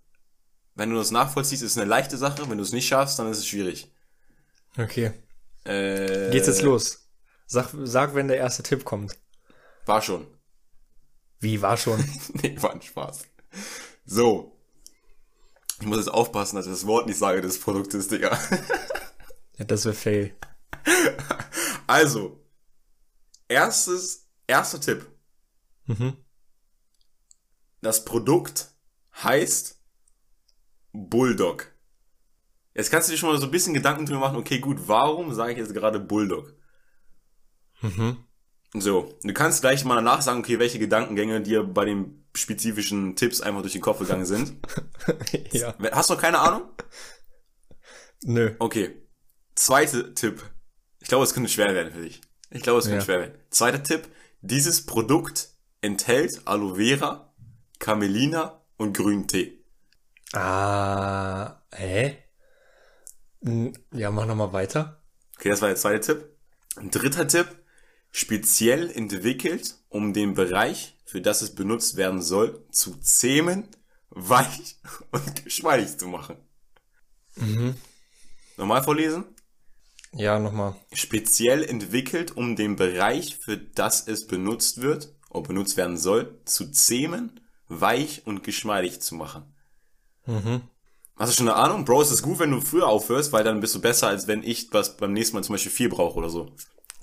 [0.77, 2.49] wenn du das nachvollziehst, ist es eine leichte Sache.
[2.49, 3.91] Wenn du es nicht schaffst, dann ist es schwierig.
[4.79, 5.11] Okay.
[5.65, 7.04] Äh, Geht's jetzt los?
[7.47, 9.17] Sag, sag, wenn der erste Tipp kommt.
[9.87, 10.27] War schon.
[11.41, 12.03] Wie, war schon?
[12.43, 13.27] nee, war ein Spaß.
[14.05, 14.59] So.
[15.81, 18.39] Ich muss jetzt aufpassen, dass ich das Wort nicht sage des Produktes, Digga.
[19.59, 20.37] ja, das wäre fail.
[21.87, 22.41] Also.
[23.49, 25.07] Erstes, erster Tipp.
[25.87, 26.17] Mhm.
[27.83, 28.71] Das Produkt
[29.23, 29.79] heißt
[30.93, 31.71] Bulldog.
[32.73, 35.35] Jetzt kannst du dir schon mal so ein bisschen Gedanken drüber machen, okay, gut, warum
[35.35, 36.55] sage ich jetzt gerade Bulldog?
[37.85, 38.17] Mhm.
[38.77, 43.41] So, du kannst gleich mal danach sagen, okay, welche Gedankengänge dir bei den spezifischen Tipps
[43.41, 44.55] einfach durch den Kopf gegangen sind.
[45.53, 45.75] ja.
[45.93, 46.63] Hast du noch keine Ahnung?
[48.25, 48.55] Nö.
[48.59, 48.91] Okay.
[49.55, 50.43] Zweiter Tipp.
[50.99, 52.21] Ich glaube, es könnte schwer werden für dich.
[52.51, 53.05] Ich glaube, es könnte ja.
[53.05, 53.35] schwer werden.
[53.51, 54.09] Zweiter Tipp.
[54.41, 57.35] Dieses Produkt enthält Aloe Vera,
[57.79, 59.65] Camelina und Grüntee.
[60.33, 62.19] Ah, hä?
[63.93, 65.03] Ja, mach nochmal weiter.
[65.37, 66.37] Okay, das war der zweite Tipp.
[66.77, 67.47] Ein dritter Tipp,
[68.15, 73.67] speziell entwickelt, um den Bereich, für das es benutzt werden soll, zu zähmen,
[74.11, 74.77] weich
[75.11, 76.37] und geschmeidig zu machen.
[77.35, 77.75] Mhm.
[78.57, 79.25] Nochmal vorlesen?
[80.13, 80.77] Ja, nochmal.
[80.93, 86.71] Speziell entwickelt, um den Bereich, für das es benutzt wird, oder benutzt werden soll, zu
[86.71, 89.53] zähmen, weich und geschmeidig zu machen.
[90.27, 90.63] Mhm.
[91.17, 91.85] Hast du schon eine Ahnung?
[91.85, 94.45] Bro, es ist gut, wenn du früher aufhörst, weil dann bist du besser, als wenn
[94.45, 96.55] ich was beim nächsten Mal zum Beispiel vier brauche oder so.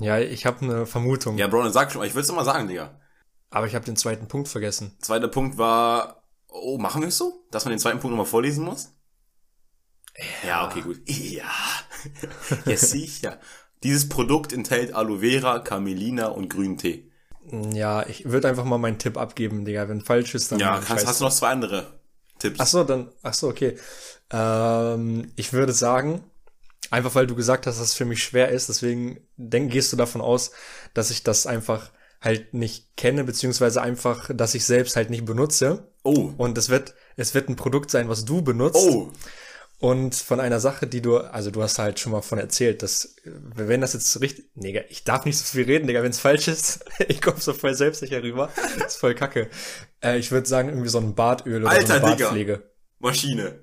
[0.02, 1.38] Ja, ich habe eine Vermutung.
[1.38, 3.00] Ja, Bro, dann sag schon, ich will es mal sagen, Digga.
[3.50, 4.98] Aber ich habe den zweiten Punkt vergessen.
[5.00, 7.46] Zweiter Punkt war, oh, machen wir es so?
[7.52, 8.94] Dass man den zweiten Punkt nochmal vorlesen muss?
[10.44, 11.02] Ja, ja okay, gut.
[11.08, 11.52] Ja.
[12.66, 13.40] ja, sicher.
[13.84, 17.12] Dieses Produkt enthält Aloe Vera, Camelina und Grüntee.
[17.52, 19.88] Ja, ich würde einfach mal meinen Tipp abgeben, Digga.
[19.88, 20.60] Wenn falsch ist, dann.
[20.60, 22.00] Ja, kannst, hast du noch zwei andere
[22.40, 22.60] Tipps?
[22.60, 23.78] Ach so, dann, ach so, okay.
[24.32, 26.24] Ähm, ich würde sagen,
[26.92, 29.98] einfach weil du gesagt hast, dass es für mich schwer ist, deswegen denk, gehst du
[29.98, 30.52] davon aus,
[30.94, 31.90] dass ich das einfach
[32.22, 35.92] halt nicht kenne, beziehungsweise einfach, dass ich selbst halt nicht benutze.
[36.04, 36.32] Oh.
[36.38, 38.78] Und es wird, es wird ein Produkt sein, was du benutzt.
[38.80, 39.12] Oh.
[39.80, 43.16] Und von einer Sache, die du, also du hast halt schon mal von erzählt, dass,
[43.26, 46.48] wenn das jetzt richtig, Digga, ich darf nicht so viel reden, Digga, wenn es falsch
[46.48, 49.50] ist, ich komme so voll selbstsicher rüber, das ist voll kacke.
[50.04, 52.58] Äh, ich würde sagen, irgendwie so ein Bartöl oder Alter, so eine Bartpflege.
[52.58, 52.70] Digga.
[53.00, 53.60] Maschine.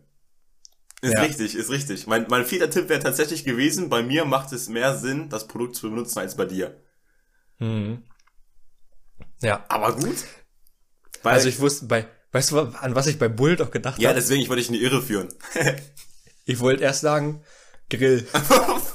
[1.01, 1.21] Ist Ja.
[1.23, 2.07] richtig, ist richtig.
[2.07, 5.77] Mein, mein vierter Tipp wäre tatsächlich gewesen, bei mir macht es mehr Sinn, das Produkt
[5.77, 6.83] zu benutzen als bei dir.
[7.59, 8.03] Mhm.
[9.41, 10.17] Ja, Aber gut.
[11.23, 14.21] Weil, also ich wusste, bei, weißt du, an was ich bei Bulldog gedacht ja, habe?
[14.21, 15.29] deswegen, ich wollte dich in die Irre führen.
[16.51, 17.43] Ich wollte erst sagen,
[17.91, 18.27] Grill.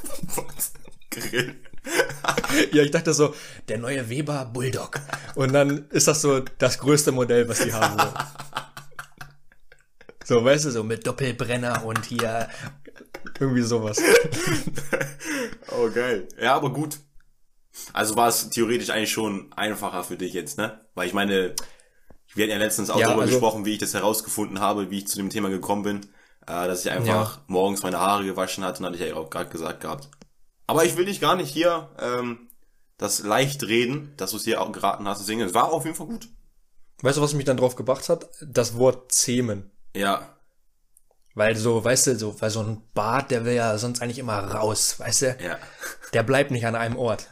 [1.11, 1.55] Grill.
[2.71, 3.35] ja, ich dachte so,
[3.67, 4.99] der neue Weber Bulldog.
[5.35, 8.01] Und dann ist das so das größte Modell, was die haben.
[10.25, 12.49] So, weißt du, so mit Doppelbrenner und hier
[13.39, 14.01] irgendwie sowas.
[15.71, 16.27] Oh, geil.
[16.39, 16.99] Ja, aber gut.
[17.93, 20.81] Also war es theoretisch eigentlich schon einfacher für dich jetzt, ne?
[20.93, 21.55] Weil ich meine,
[22.35, 24.99] wir hatten ja letztens auch Ja, darüber also- gesprochen, wie ich das herausgefunden habe, wie
[24.99, 25.97] ich zu dem Thema gekommen bin,
[26.45, 29.49] äh, dass ich einfach morgens meine Haare gewaschen hatte und hatte ich ja auch gerade
[29.49, 30.09] gesagt gehabt.
[30.67, 32.49] Aber ich will dich gar nicht hier ähm,
[32.97, 35.21] das leicht reden, dass du es hier auch geraten hast.
[35.21, 36.29] Deswegen, es war auf jeden Fall gut.
[37.01, 38.29] Weißt du, was mich dann drauf gebracht hat?
[38.45, 39.71] Das Wort zähmen.
[39.95, 40.37] Ja,
[41.35, 44.37] Weil so, weißt du, so, weil so ein Bart, der will ja sonst eigentlich immer
[44.37, 45.37] raus, weißt du?
[45.43, 45.57] ja.
[46.13, 47.27] Der bleibt nicht an einem Ort.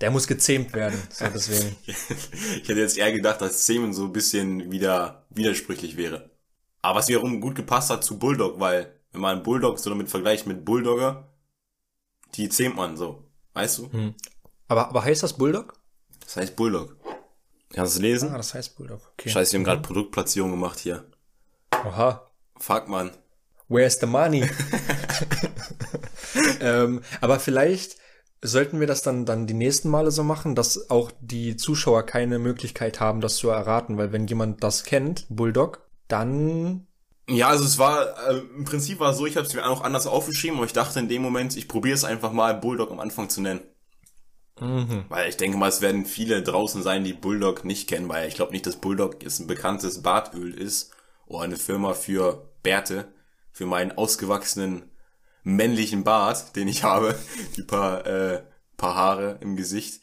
[0.00, 1.00] Der muss gezähmt werden.
[1.08, 1.76] So, deswegen.
[1.86, 6.30] ich hätte jetzt eher gedacht, dass Semen so ein bisschen wieder widersprüchlich wäre.
[6.82, 10.48] Aber was wiederum gut gepasst hat zu Bulldog, weil wenn man Bulldog so damit vergleicht
[10.48, 11.32] mit Bulldogger,
[12.34, 13.22] die zähmt man so.
[13.52, 14.14] Weißt du?
[14.66, 15.74] Aber, aber heißt das Bulldog?
[16.24, 16.96] Das heißt Bulldog.
[17.72, 18.30] Kannst du es lesen?
[18.30, 19.00] Ah, das heißt Bulldog.
[19.12, 19.30] Okay.
[19.30, 21.08] Scheiße, wir haben gerade Produktplatzierung gemacht hier.
[21.86, 22.30] Oha.
[22.58, 23.10] Fuck, man.
[23.68, 24.48] Where's the money?
[26.60, 27.96] ähm, aber vielleicht
[28.42, 32.38] sollten wir das dann, dann die nächsten Male so machen, dass auch die Zuschauer keine
[32.38, 36.86] Möglichkeit haben, das zu erraten, weil wenn jemand das kennt, Bulldog, dann
[37.28, 39.80] Ja, also es war, äh, im Prinzip war es so, ich habe es mir auch
[39.80, 43.00] anders aufgeschrieben, aber ich dachte in dem Moment, ich probiere es einfach mal, Bulldog am
[43.00, 43.60] Anfang zu nennen.
[45.08, 48.36] Weil ich denke mal, es werden viele draußen sein, die Bulldog nicht kennen, weil ich
[48.36, 50.93] glaube nicht, dass Bulldog jetzt ein bekanntes Bartöl ist
[51.34, 53.12] oder eine Firma für Bärte,
[53.52, 54.90] für meinen ausgewachsenen
[55.42, 57.14] männlichen Bart, den ich habe,
[57.56, 58.42] die paar, äh,
[58.76, 60.00] paar Haare im Gesicht.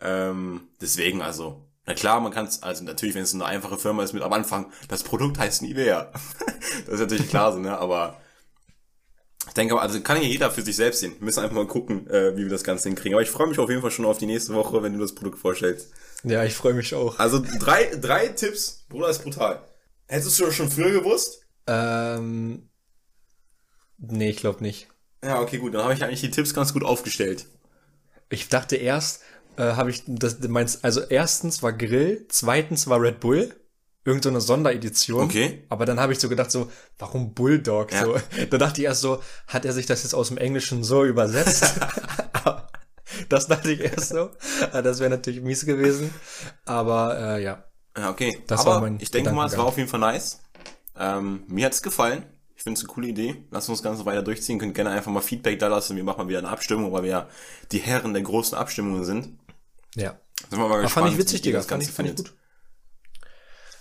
[0.00, 4.02] Ähm, deswegen also, na klar, man kann es, also natürlich, wenn es eine einfache Firma
[4.02, 6.12] ist mit am Anfang, das Produkt heißt Nivea.
[6.86, 8.20] das ist natürlich klar so, ne, aber
[9.48, 11.14] ich denke also kann ja jeder für sich selbst sehen.
[11.18, 13.14] Wir müssen einfach mal gucken, äh, wie wir das Ganze hinkriegen.
[13.14, 15.14] Aber ich freue mich auf jeden Fall schon auf die nächste Woche, wenn du das
[15.14, 15.90] Produkt vorstellst.
[16.22, 17.18] ja, ich freue mich auch.
[17.18, 19.62] Also drei, drei Tipps, Bruder, ist brutal.
[20.12, 21.46] Hättest du das schon früher gewusst?
[21.66, 22.68] Ähm,
[23.96, 24.88] nee, ich glaube nicht.
[25.24, 27.46] Ja, okay, gut, dann habe ich eigentlich die Tipps ganz gut aufgestellt.
[28.28, 29.22] Ich dachte erst,
[29.56, 33.56] äh, habe ich das meinst, also erstens war Grill, zweitens war Red Bull,
[34.04, 35.24] irgend so eine Sonderedition.
[35.24, 35.64] Okay.
[35.70, 37.90] Aber dann habe ich so gedacht, so, warum Bulldog?
[37.90, 38.04] Ja.
[38.04, 38.18] So,
[38.50, 41.64] da dachte ich erst so, hat er sich das jetzt aus dem Englischen so übersetzt?
[43.30, 44.28] das dachte ich erst so.
[44.72, 46.12] Ah, Das wäre natürlich mies gewesen.
[46.66, 47.64] Aber äh, ja.
[47.96, 48.42] Ja, okay.
[48.46, 50.40] Das Aber war mein ich denke mal, es war auf jeden Fall nice.
[50.98, 52.24] Ähm, mir hat's gefallen.
[52.56, 53.44] Ich finde es eine coole Idee.
[53.50, 54.58] Lass uns das Ganze weiter durchziehen.
[54.58, 55.96] Könnt gerne einfach mal Feedback da lassen.
[55.96, 57.28] Wir machen mal wieder eine Abstimmung, weil wir ja
[57.72, 59.38] die Herren der großen Abstimmungen sind.
[59.94, 60.16] Ja.
[60.48, 61.58] Sind wir mal gespannt, fand ich witzig, Digga.
[61.58, 62.34] das Fand Ganze ich, fand ich gut.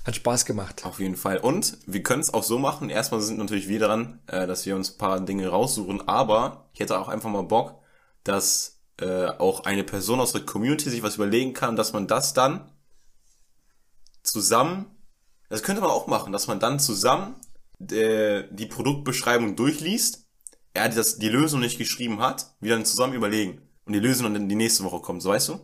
[0.04, 0.84] Hat Spaß gemacht.
[0.84, 1.38] Auf jeden Fall.
[1.38, 2.90] Und wir können es auch so machen.
[2.90, 6.08] Erstmal sind natürlich wir dran, äh, dass wir uns ein paar Dinge raussuchen.
[6.08, 7.76] Aber ich hätte auch einfach mal Bock,
[8.24, 12.34] dass äh, auch eine Person aus der Community sich was überlegen kann, dass man das
[12.34, 12.72] dann
[14.24, 14.86] zusammen,
[15.50, 17.36] das könnte man auch machen, dass man dann zusammen
[17.92, 20.26] äh, die Produktbeschreibung durchliest,
[20.74, 23.62] er das, die Lösung nicht geschrieben hat, wir dann zusammen überlegen.
[23.86, 25.60] Und die Lösung dann die nächste Woche kommt, so weißt du?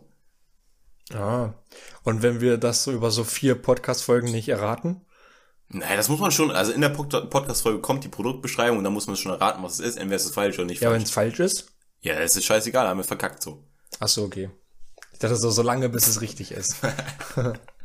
[1.16, 1.54] Ah.
[2.02, 5.00] Und wenn wir das so über so vier Podcast-Folgen nicht erraten?
[5.70, 8.92] Naja, das muss man schon, also in der Pod- Podcast-Folge kommt die Produktbeschreibung und dann
[8.92, 9.96] muss man schon erraten, was es ist.
[9.96, 11.08] Entweder ist es falsch oder nicht Ja, wenn falsch.
[11.08, 11.66] es falsch ist?
[12.00, 13.64] Ja, es ist scheißegal, haben wir verkackt so.
[14.00, 14.50] Ach so, okay.
[15.12, 16.76] Ich dachte so, so lange, bis es richtig ist.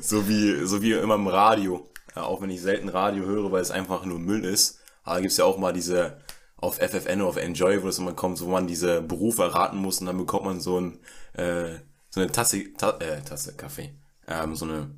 [0.00, 1.88] So wie, so wie immer im Radio.
[2.14, 5.36] Ja, auch wenn ich selten Radio höre, weil es einfach nur Müll ist, Aber gibt's
[5.36, 6.18] ja auch mal diese
[6.56, 10.00] auf FFN oder auf Enjoy, wo das immer kommt, wo man diese Berufe erraten muss
[10.00, 10.98] und dann bekommt man so ein
[11.34, 11.78] äh,
[12.10, 13.94] so eine Tasse, Ta äh, Tasse Kaffee.
[14.26, 14.90] Ähm, so eine,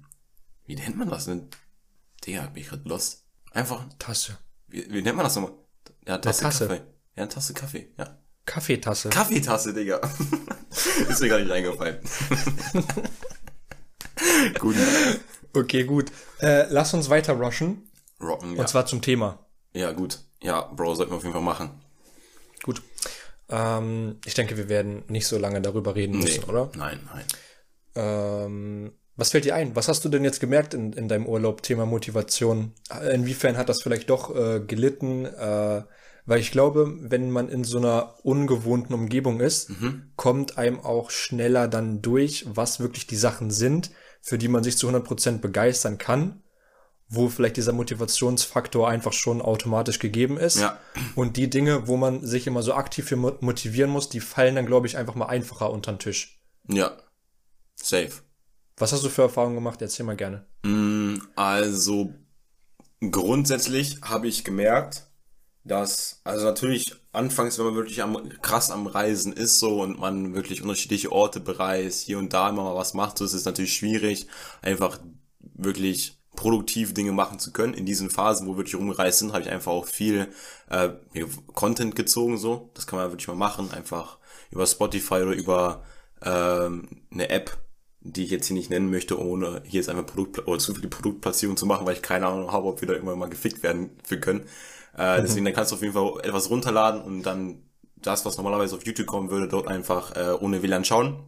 [0.66, 1.28] wie nennt man das?
[1.28, 1.48] Eine,
[2.24, 3.24] Digga, bin ich gerade lost.
[3.50, 3.84] Einfach.
[3.98, 4.38] Tasse.
[4.68, 5.52] Wie, wie nennt man das nochmal?
[6.06, 6.68] Ja, Tasse, Tasse.
[6.68, 6.82] Kaffee.
[7.16, 8.18] Ja, eine Tasse Kaffee, ja.
[8.46, 9.10] Kaffeetasse.
[9.10, 9.96] Kaffeetasse, Digga.
[11.08, 11.98] Ist mir gar nicht eingefallen.
[14.58, 14.76] gut.
[15.54, 16.10] okay, gut.
[16.40, 17.88] Äh, lass uns weiter rushen.
[18.20, 18.60] Rocken, ja.
[18.60, 19.38] Und zwar zum Thema.
[19.72, 20.18] Ja, gut.
[20.42, 21.70] Ja, Bro, sollten wir auf jeden Fall machen.
[22.62, 22.82] Gut.
[23.48, 26.70] Ähm, ich denke, wir werden nicht so lange darüber reden müssen, oder?
[26.76, 27.24] Nein, nein.
[27.94, 29.74] Ähm, was fällt dir ein?
[29.74, 32.72] Was hast du denn jetzt gemerkt in, in deinem Urlaub, Thema Motivation?
[33.12, 35.24] Inwiefern hat das vielleicht doch äh, gelitten?
[35.24, 35.82] Äh,
[36.26, 39.70] weil ich glaube, wenn man in so einer ungewohnten Umgebung ist,
[40.16, 43.90] kommt einem auch schneller dann durch, was wirklich die Sachen sind,
[44.20, 46.42] für die man sich zu 100% begeistern kann,
[47.08, 50.60] wo vielleicht dieser Motivationsfaktor einfach schon automatisch gegeben ist.
[50.60, 50.78] Ja.
[51.14, 54.56] Und die Dinge, wo man sich immer so aktiv für mo- motivieren muss, die fallen
[54.56, 56.40] dann, glaube ich, einfach mal einfacher unter den Tisch.
[56.68, 56.96] Ja.
[57.76, 58.10] Safe.
[58.76, 59.80] Was hast du für Erfahrungen gemacht?
[59.80, 60.46] Erzähl mal gerne.
[60.64, 62.12] Mm, Also
[63.10, 65.08] grundsätzlich habe ich gemerkt,
[65.64, 70.34] dass, also natürlich anfangs, wenn man wirklich am, krass am Reisen ist so und man
[70.34, 73.74] wirklich unterschiedliche Orte bereist, hier und da immer mal was macht, so ist es natürlich
[73.74, 74.26] schwierig,
[74.62, 74.98] einfach
[75.40, 77.74] wirklich produktiv Dinge machen zu können.
[77.74, 80.28] In diesen Phasen, wo wir wirklich rumgereist sind, habe ich einfach auch viel
[80.70, 80.90] äh,
[81.54, 82.70] Content gezogen so.
[82.74, 84.18] Das kann man wirklich mal machen, einfach
[84.50, 85.84] über Spotify oder über
[86.22, 87.58] ähm, eine App,
[88.00, 90.88] die ich jetzt hier nicht nennen möchte, ohne hier jetzt einfach Produkt oder zu viele
[90.88, 93.90] Produktplatzierungen zu machen, weil ich keine Ahnung habe, ob wir da irgendwann mal gefickt werden
[94.04, 94.46] für können.
[94.98, 97.62] Äh, deswegen, dann kannst du auf jeden Fall etwas runterladen und dann
[97.96, 101.24] das, was normalerweise auf YouTube kommen würde, dort einfach äh, ohne WLAN schauen.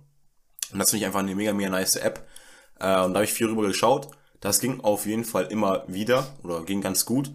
[0.72, 2.26] Und das finde ich einfach eine mega, mega nice App.
[2.80, 4.08] Äh, und da habe ich viel rüber geschaut.
[4.40, 7.32] Das ging auf jeden Fall immer wieder oder ging ganz gut.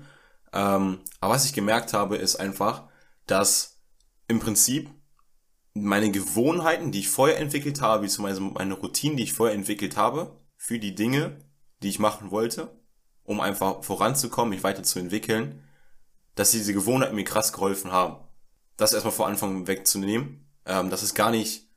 [0.52, 2.84] Ähm, aber was ich gemerkt habe, ist einfach,
[3.28, 3.80] dass
[4.28, 4.90] im Prinzip
[5.74, 9.56] meine Gewohnheiten, die ich vorher entwickelt habe, wie zum Beispiel meine Routinen, die ich vorher
[9.56, 11.38] entwickelt habe, für die Dinge,
[11.84, 12.80] die ich machen wollte,
[13.24, 15.65] um einfach voranzukommen, mich weiterzuentwickeln,
[16.36, 18.18] dass diese Gewohnheiten mir krass geholfen haben.
[18.78, 20.46] Das erstmal vor Anfang wegzunehmen.
[20.66, 21.68] Ähm, das ist gar nicht,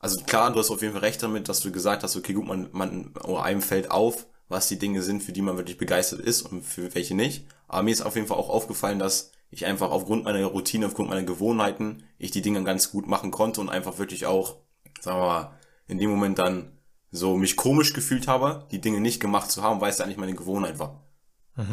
[0.00, 2.46] also klar, du hast auf jeden Fall recht damit, dass du gesagt hast, okay, gut,
[2.46, 6.20] man, man, oder einem fällt auf, was die Dinge sind, für die man wirklich begeistert
[6.20, 7.46] ist und für welche nicht.
[7.68, 11.10] Aber mir ist auf jeden Fall auch aufgefallen, dass ich einfach aufgrund meiner Routine, aufgrund
[11.10, 14.56] meiner Gewohnheiten, ich die Dinge ganz gut machen konnte und einfach wirklich auch,
[15.00, 16.72] sagen wir mal, in dem Moment dann
[17.10, 20.34] so mich komisch gefühlt habe, die Dinge nicht gemacht zu haben, weil es eigentlich meine
[20.34, 21.04] Gewohnheit war.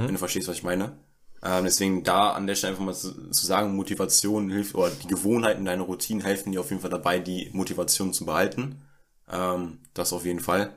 [0.06, 0.98] Wenn du verstehst, was ich meine.
[1.46, 5.08] Ähm, deswegen da an der Stelle einfach mal zu, zu sagen, Motivation hilft, oder die
[5.08, 8.82] Gewohnheiten, deine Routinen helfen dir auf jeden Fall dabei, die Motivation zu behalten.
[9.30, 10.74] Ähm, das auf jeden Fall.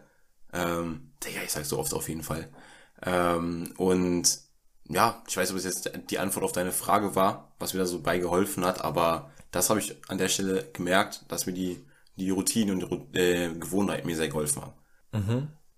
[0.53, 2.51] Ähm, Digga, ich sag so oft auf jeden Fall.
[3.03, 4.41] Ähm, und
[4.91, 7.87] ja, ich weiß, ob es jetzt die Antwort auf deine Frage war, was mir da
[7.87, 11.83] so bei geholfen hat, aber das habe ich an der Stelle gemerkt, dass mir die,
[12.17, 14.75] die Routine und die äh, Gewohnheit mir sehr geholfen haben.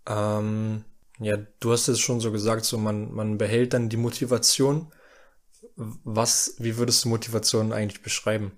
[0.07, 0.85] Ähm,
[1.21, 4.93] ja, du hast es schon so gesagt, so man, man behält dann die Motivation.
[5.77, 8.53] Was, wie würdest du Motivation eigentlich beschreiben?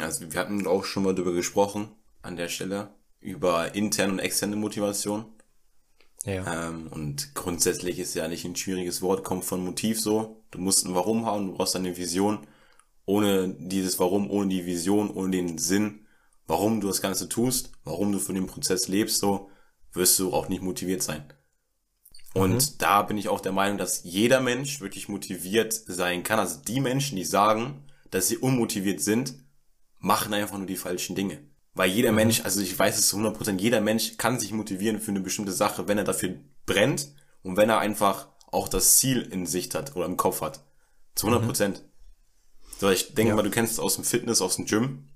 [0.00, 1.88] Also wir hatten auch schon mal darüber gesprochen,
[2.22, 5.24] an der Stelle, über interne und externe Motivation.
[6.24, 6.68] Ja.
[6.68, 10.44] Ähm, und grundsätzlich ist ja nicht ein schwieriges Wort, kommt von Motiv so.
[10.50, 12.46] Du musst ein Warum haben, du brauchst eine Vision.
[13.06, 16.06] Ohne dieses Warum, ohne die Vision, ohne den Sinn,
[16.46, 19.50] warum du das Ganze tust, warum du für den Prozess lebst, so,
[19.92, 21.24] wirst du auch nicht motiviert sein.
[22.34, 26.38] Und da bin ich auch der Meinung, dass jeder Mensch wirklich motiviert sein kann.
[26.38, 29.34] Also die Menschen, die sagen, dass sie unmotiviert sind,
[29.98, 31.38] machen einfach nur die falschen Dinge.
[31.74, 35.10] Weil jeder Mensch, also ich weiß es zu 100%, jeder Mensch kann sich motivieren für
[35.10, 37.12] eine bestimmte Sache, wenn er dafür brennt
[37.42, 40.64] und wenn er einfach auch das Ziel in Sicht hat oder im Kopf hat.
[41.14, 41.80] Zu 100%.
[42.78, 43.36] So, ich denke Ja.
[43.36, 45.08] mal, du kennst es aus dem Fitness, aus dem Gym.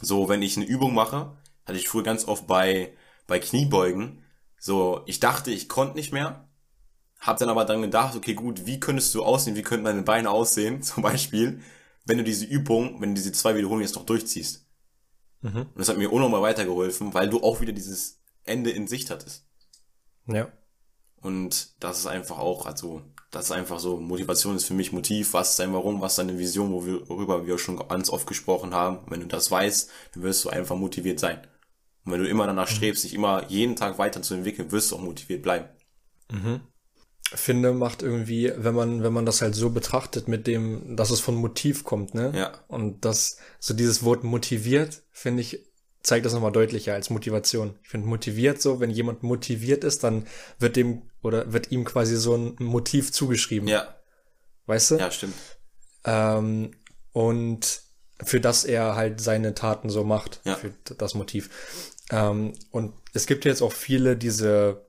[0.00, 2.92] So, wenn ich eine Übung mache, hatte ich früher ganz oft bei,
[3.26, 4.22] bei Kniebeugen,
[4.66, 6.48] so, ich dachte, ich konnte nicht mehr,
[7.20, 10.30] hab dann aber dann gedacht, okay, gut, wie könntest du aussehen, wie könnten deine Beine
[10.30, 11.60] aussehen, zum Beispiel,
[12.04, 14.66] wenn du diese Übung, wenn du diese zwei Wiederholungen jetzt noch durchziehst.
[15.54, 19.46] Und das hat mir unnormal weitergeholfen, weil du auch wieder dieses Ende in Sicht hattest.
[20.26, 20.48] Ja.
[21.20, 25.32] Und das ist einfach auch, also, das ist einfach so, Motivation ist für mich Motiv,
[25.32, 29.06] was ist dein Warum, was ist deine Vision, worüber wir schon ganz oft gesprochen haben.
[29.08, 31.46] Wenn du das weißt, dann wirst du einfach motiviert sein.
[32.06, 35.42] Und wenn du immer danach strebst, dich immer jeden Tag weiterzuentwickeln, wirst du auch motiviert
[35.42, 35.66] bleiben.
[37.34, 41.18] Finde, macht irgendwie, wenn man, wenn man das halt so betrachtet mit dem, dass es
[41.18, 42.32] von Motiv kommt, ne?
[42.36, 42.52] Ja.
[42.68, 45.58] Und das, so dieses Wort motiviert, finde ich,
[46.04, 47.76] zeigt das nochmal deutlicher als Motivation.
[47.82, 50.24] Ich finde motiviert so, wenn jemand motiviert ist, dann
[50.60, 53.68] wird dem, oder wird ihm quasi so ein Motiv zugeschrieben.
[53.68, 53.96] Ja,
[54.66, 54.96] Weißt du?
[54.96, 55.34] ja, stimmt.
[56.04, 56.70] Ähm,
[57.12, 57.82] und
[58.22, 60.54] für das er halt seine Taten so macht, Ja.
[60.54, 61.50] für das Motiv.
[62.10, 64.86] Ähm, und es gibt jetzt auch viele diese,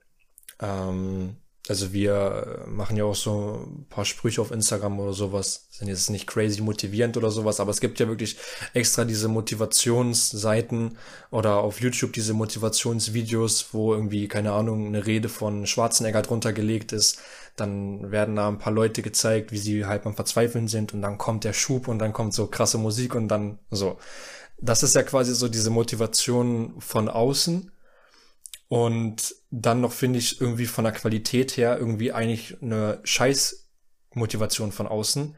[0.60, 1.38] ähm,
[1.68, 6.10] also wir machen ja auch so ein paar Sprüche auf Instagram oder sowas, sind jetzt
[6.10, 8.38] nicht crazy motivierend oder sowas, aber es gibt ja wirklich
[8.74, 10.98] extra diese Motivationsseiten
[11.32, 16.94] oder auf YouTube diese Motivationsvideos, wo irgendwie, keine Ahnung, eine Rede von Schwarzenegger drunter gelegt
[16.94, 17.20] ist,
[17.58, 21.18] dann werden da ein paar Leute gezeigt, wie sie halt beim Verzweifeln sind und dann
[21.18, 23.98] kommt der Schub und dann kommt so krasse Musik und dann so.
[24.60, 27.72] Das ist ja quasi so diese Motivation von außen.
[28.70, 33.70] Und dann noch finde ich irgendwie von der Qualität her irgendwie eigentlich eine scheiß
[34.14, 35.36] Motivation von außen.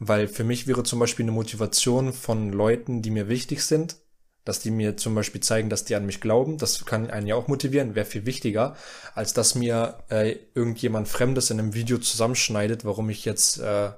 [0.00, 3.96] Weil für mich wäre zum Beispiel eine Motivation von Leuten, die mir wichtig sind,
[4.44, 6.56] dass die mir zum Beispiel zeigen, dass die an mich glauben.
[6.56, 8.76] Das kann einen ja auch motivieren, wäre viel wichtiger,
[9.14, 13.90] als dass mir äh, irgendjemand Fremdes in einem Video zusammenschneidet, warum ich jetzt äh,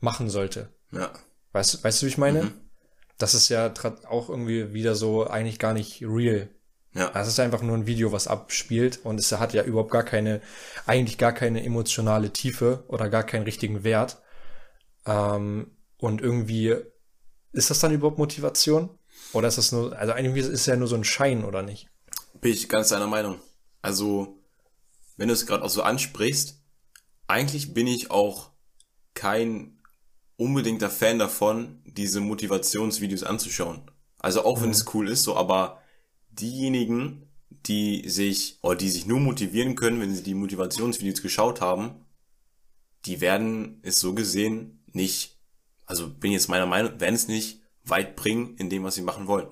[0.00, 0.68] machen sollte.
[0.92, 1.12] Ja.
[1.52, 2.52] Weißt, weißt du, wie ich meine?
[3.18, 3.72] Das ist ja
[4.08, 6.48] auch irgendwie wieder so eigentlich gar nicht real.
[6.94, 7.10] Ja.
[7.14, 10.40] Es ist einfach nur ein Video, was abspielt und es hat ja überhaupt gar keine,
[10.86, 14.22] eigentlich gar keine emotionale Tiefe oder gar keinen richtigen Wert.
[15.04, 16.76] Ähm, und irgendwie,
[17.52, 18.96] ist das dann überhaupt Motivation?
[19.32, 21.88] Oder ist das nur, also irgendwie ist es ja nur so ein Schein, oder nicht?
[22.40, 23.40] Bin ich ganz deiner Meinung.
[23.82, 24.40] Also,
[25.16, 26.62] wenn du es gerade auch so ansprichst,
[27.26, 28.52] eigentlich bin ich auch
[29.14, 29.73] kein
[30.36, 33.82] unbedingter Fan davon, diese Motivationsvideos anzuschauen.
[34.18, 35.82] Also auch wenn es cool ist, so, aber
[36.30, 37.28] diejenigen,
[37.66, 42.04] die sich, oder die sich nur motivieren können, wenn sie die Motivationsvideos geschaut haben,
[43.06, 45.38] die werden es so gesehen nicht,
[45.86, 49.02] also bin ich jetzt meiner Meinung, werden es nicht weit bringen in dem, was sie
[49.02, 49.48] machen wollen.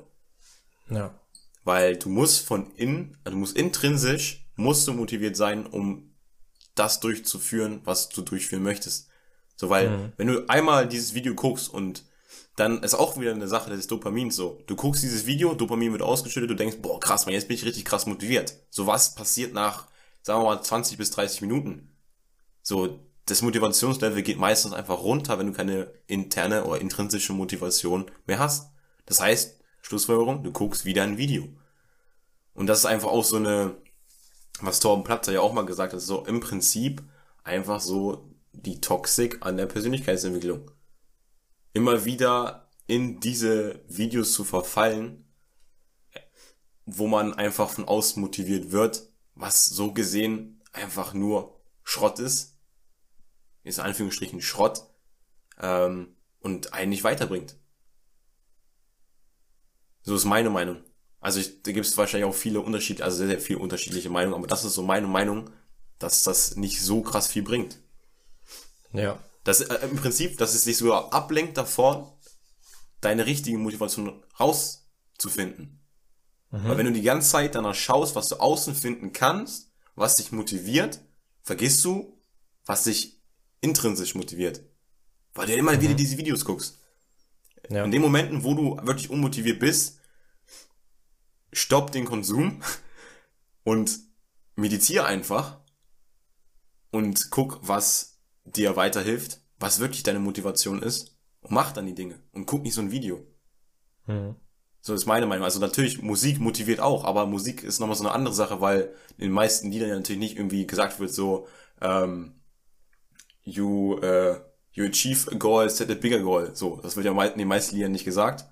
[0.88, 1.14] Ja.
[1.64, 6.14] Weil du musst von innen, also du musst intrinsisch, musst du motiviert sein, um
[6.74, 9.08] das durchzuführen, was du durchführen möchtest.
[9.56, 12.04] So, weil, wenn du einmal dieses Video guckst und
[12.56, 14.62] dann ist auch wieder eine Sache des Dopamins so.
[14.66, 17.64] Du guckst dieses Video, Dopamin wird ausgeschüttet, du denkst, boah, krass, man, jetzt bin ich
[17.64, 18.54] richtig krass motiviert.
[18.70, 19.88] So was passiert nach,
[20.22, 21.96] sagen wir mal, 20 bis 30 Minuten.
[22.62, 28.38] So, das Motivationslevel geht meistens einfach runter, wenn du keine interne oder intrinsische Motivation mehr
[28.38, 28.70] hast.
[29.06, 31.48] Das heißt, Schlussfolgerung, du guckst wieder ein Video.
[32.54, 33.76] Und das ist einfach auch so eine,
[34.60, 37.02] was Torben Platzer ja auch mal gesagt hat, so im Prinzip
[37.44, 38.28] einfach so
[38.62, 40.70] die Toxik an der Persönlichkeitsentwicklung.
[41.72, 45.24] Immer wieder in diese Videos zu verfallen,
[46.84, 52.58] wo man einfach von außen motiviert wird, was so gesehen einfach nur Schrott ist,
[53.64, 54.84] ist in Anführungsstrichen Schrott,
[55.60, 57.56] ähm, und einen nicht weiterbringt.
[60.02, 60.82] So ist meine Meinung.
[61.20, 64.34] Also ich, da gibt es wahrscheinlich auch viele unterschiedliche, also sehr, sehr viele unterschiedliche Meinungen,
[64.34, 65.50] aber das ist so meine Meinung,
[66.00, 67.78] dass das nicht so krass viel bringt.
[68.92, 69.18] Ja.
[69.44, 72.06] Das äh, im Prinzip, dass es dich sogar ablenkt davon,
[73.00, 75.82] deine richtige Motivation rauszufinden.
[76.54, 80.32] Weil wenn du die ganze Zeit danach schaust, was du außen finden kannst, was dich
[80.32, 81.00] motiviert,
[81.42, 82.20] vergisst du,
[82.66, 83.22] was dich
[83.62, 84.60] intrinsisch motiviert.
[85.32, 86.78] Weil du immer wieder diese Videos guckst.
[87.70, 87.84] Ja.
[87.84, 89.98] In den Momenten, wo du wirklich unmotiviert bist,
[91.54, 92.62] stopp den Konsum
[93.64, 94.00] und
[94.54, 95.58] meditiere einfach
[96.90, 98.11] und guck, was
[98.44, 102.74] dir weiterhilft, was wirklich deine Motivation ist und mach dann die Dinge und guck nicht
[102.74, 103.26] so ein Video.
[104.06, 104.36] Mhm.
[104.80, 105.44] So ist meine Meinung.
[105.44, 109.26] Also natürlich, Musik motiviert auch, aber Musik ist nochmal so eine andere Sache, weil in
[109.26, 111.46] den meisten Liedern ja natürlich nicht irgendwie gesagt wird so,
[111.80, 112.34] ähm,
[113.42, 114.40] you, äh,
[114.72, 116.50] you achieve a goal, set a bigger goal.
[116.54, 118.44] So, das wird ja in den meisten Liedern nicht gesagt.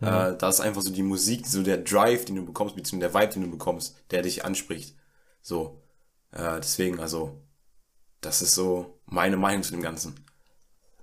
[0.00, 3.20] Äh, da ist einfach so die Musik, so der Drive, den du bekommst, beziehungsweise der
[3.20, 4.94] Vibe, den du bekommst, der dich anspricht.
[5.40, 5.82] So,
[6.32, 7.42] äh, deswegen, also,
[8.20, 10.14] das ist so meine Meinung zu dem Ganzen.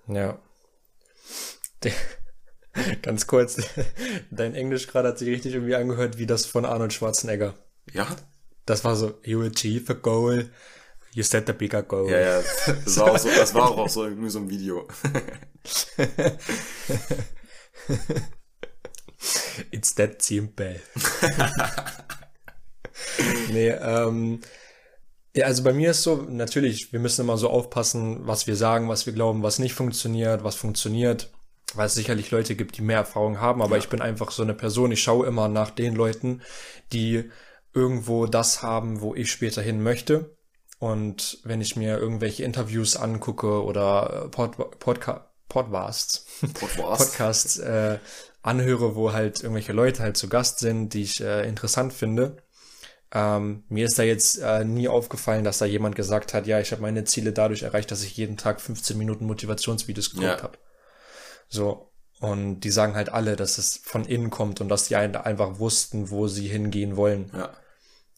[0.08, 0.40] Ja.
[3.02, 3.62] Ganz kurz,
[4.32, 7.54] dein Englisch gerade hat sich richtig irgendwie angehört wie das von Arnold Schwarzenegger.
[7.92, 8.08] Ja?
[8.66, 10.50] Das war so, you achieve a goal,
[11.12, 12.10] you set a bigger goal.
[12.10, 12.42] Ja, ja,
[12.86, 14.88] das war auch so, das war auch so irgendwie so ein Video.
[19.72, 20.82] It's that simple.
[23.50, 24.42] nee, ähm,
[25.36, 28.90] ja, also bei mir ist so, natürlich, wir müssen immer so aufpassen, was wir sagen,
[28.90, 31.32] was wir glauben, was nicht funktioniert, was funktioniert,
[31.74, 34.54] weil es sicherlich Leute gibt, die mehr Erfahrung haben, aber ich bin einfach so eine
[34.54, 36.42] Person, ich schaue immer nach den Leuten,
[36.92, 37.32] die
[37.74, 40.36] irgendwo das haben, wo ich später hin möchte.
[40.80, 46.78] Und wenn ich mir irgendwelche Interviews angucke oder äh, Pod Podca Podcasts, Podcast.
[46.78, 48.00] Podcasts äh,
[48.42, 52.43] anhöre, wo halt irgendwelche Leute halt zu Gast sind, die ich äh, interessant finde.
[53.16, 56.72] Ähm, mir ist da jetzt äh, nie aufgefallen, dass da jemand gesagt hat, ja, ich
[56.72, 60.42] habe meine Ziele dadurch erreicht, dass ich jeden Tag 15 Minuten Motivationsvideos geguckt Ja.
[60.42, 60.58] habe.
[61.48, 61.92] So.
[62.20, 66.10] Und die sagen halt alle, dass es von innen kommt und dass die einfach wussten,
[66.10, 67.30] wo sie hingehen wollen.
[67.36, 67.54] Ja.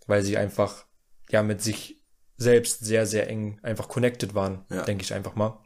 [0.08, 0.86] Weil sie einfach,
[1.30, 2.02] ja, mit sich
[2.38, 4.84] selbst sehr, sehr eng einfach connected waren, Ja.
[4.84, 5.60] denke ich einfach mal.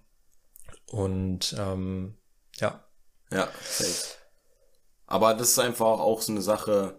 [0.88, 2.18] Und ähm,
[2.56, 2.84] ja,
[3.32, 4.16] Ja, safe.
[5.06, 6.99] Aber das ist einfach auch so eine Sache,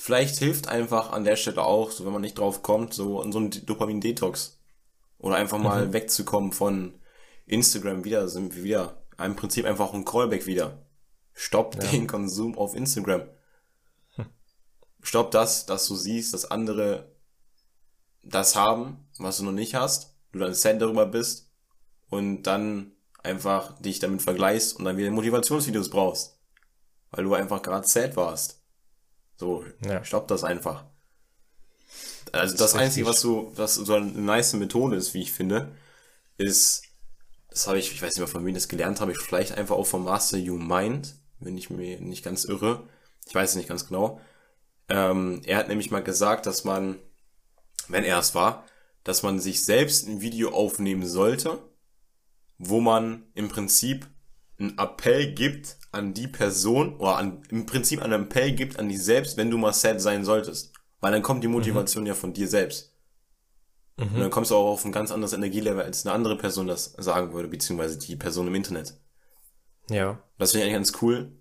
[0.00, 3.38] vielleicht hilft einfach an der Stelle auch, so wenn man nicht drauf kommt, so so
[3.38, 4.58] ein Dopamin-Detox.
[5.18, 6.98] Oder einfach mal wegzukommen von
[7.44, 9.02] Instagram wieder, sind wir wieder.
[9.18, 10.86] Im Prinzip einfach ein Callback wieder.
[11.34, 13.28] Stopp den Konsum auf Instagram.
[15.02, 17.12] Stopp das, dass du siehst, dass andere
[18.22, 21.50] das haben, was du noch nicht hast, du dann sad darüber bist
[22.08, 22.92] und dann
[23.22, 26.38] einfach dich damit vergleichst und dann wieder Motivationsvideos brauchst.
[27.10, 28.59] Weil du einfach gerade sad warst.
[29.40, 30.04] So, Ja.
[30.04, 30.84] stopp das einfach.
[32.30, 35.74] Also das, ist Einzige, was so, was so eine nice Methode ist, wie ich finde,
[36.36, 36.82] ist,
[37.48, 39.76] das habe ich, ich weiß nicht mehr von wem das gelernt habe, ich vielleicht einfach
[39.76, 42.86] auch vom Master You Mind, wenn ich mir nicht ganz irre.
[43.26, 44.20] Ich weiß es nicht ganz genau.
[44.90, 46.98] Ähm, er hat nämlich mal gesagt, dass man,
[47.88, 48.66] wenn er es war,
[49.04, 51.58] dass man sich selbst ein Video aufnehmen sollte,
[52.58, 54.06] wo man im Prinzip
[54.60, 59.02] einen Appell gibt an die Person oder an, im Prinzip einen Appell gibt an dich
[59.02, 60.72] selbst, wenn du mal sad sein solltest.
[61.00, 62.94] Weil dann kommt die Motivation ja von dir selbst.
[63.96, 66.94] Und dann kommst du auch auf ein ganz anderes Energielevel, als eine andere Person das
[66.96, 68.98] sagen würde, beziehungsweise die Person im Internet.
[69.90, 71.32] ja, Das finde ich eigentlich ganz cool,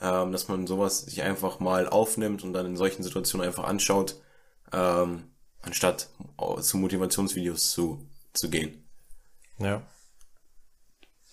[0.00, 4.20] ähm, dass man sowas sich einfach mal aufnimmt und dann in solchen Situationen einfach anschaut,
[4.72, 5.24] ähm,
[5.60, 6.08] anstatt
[6.60, 8.88] zu Motivationsvideos zu, zu gehen.
[9.58, 9.82] ja.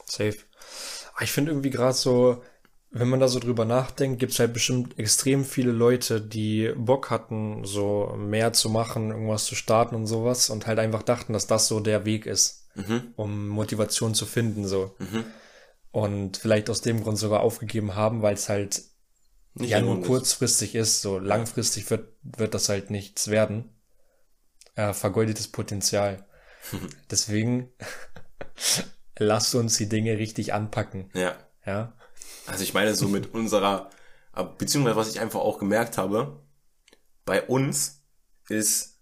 [0.06, 0.36] Safe.
[1.14, 2.44] Aber Ich finde irgendwie gerade so,
[2.92, 7.10] wenn man da so drüber nachdenkt, gibt es halt bestimmt extrem viele Leute, die Bock
[7.10, 11.48] hatten, so mehr zu machen, irgendwas zu starten und sowas und halt einfach dachten, dass
[11.48, 12.68] das so der Weg ist,
[13.16, 14.96] um Motivation zu finden, so.
[15.92, 18.82] Und vielleicht aus dem Grund sogar aufgegeben haben, weil es halt
[19.56, 23.70] Nicht ja nur kurzfristig ist, so langfristig wird, wird das halt nichts werden.
[24.76, 26.26] Äh, vergeudetes Potenzial.
[27.12, 27.70] Deswegen
[29.18, 31.10] lasst uns die Dinge richtig anpacken.
[31.14, 31.36] Ja.
[31.66, 31.94] Ja.
[32.46, 33.90] Also ich meine so mit unserer,
[34.58, 36.42] beziehungsweise was ich einfach auch gemerkt habe,
[37.26, 38.04] bei uns
[38.50, 39.00] ist,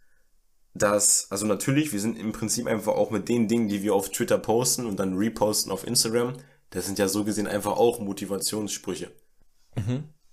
[0.73, 4.09] dass, also natürlich, wir sind im Prinzip einfach auch mit den Dingen, die wir auf
[4.09, 6.37] Twitter posten und dann reposten auf Instagram,
[6.69, 9.11] das sind ja so gesehen einfach auch Motivationssprüche.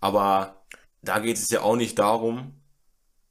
[0.01, 0.64] Aber
[1.03, 2.57] da geht es ja auch nicht darum,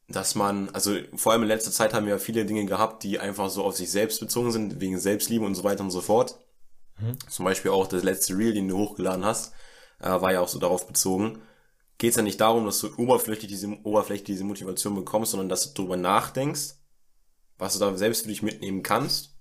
[0.08, 3.18] dass man, also vor allem in letzter Zeit haben wir ja viele Dinge gehabt, die
[3.18, 6.38] einfach so auf sich selbst bezogen sind, wegen Selbstliebe und so weiter und so fort.
[7.28, 9.52] Zum Beispiel auch das letzte Reel, den du hochgeladen hast,
[10.00, 11.42] äh, war ja auch so darauf bezogen.
[11.98, 15.72] Geht es ja nicht darum, dass du oberflächlich diese, oberflächlich diese Motivation bekommst, sondern dass
[15.72, 16.76] du darüber nachdenkst,
[17.58, 19.36] was du da selbst für dich mitnehmen kannst,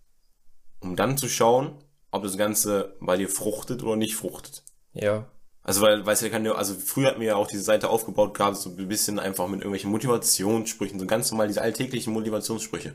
[0.80, 4.64] um dann zu schauen, ob das Ganze bei dir fruchtet oder nicht fruchtet.
[4.94, 5.30] Ja.
[5.68, 8.34] Also weil, weißt du, kann ja, also früher hat mir ja auch diese Seite aufgebaut
[8.34, 12.94] gehabt, so ein bisschen einfach mit irgendwelchen Motivationssprüchen, so ganz normal diese alltäglichen Motivationssprüche.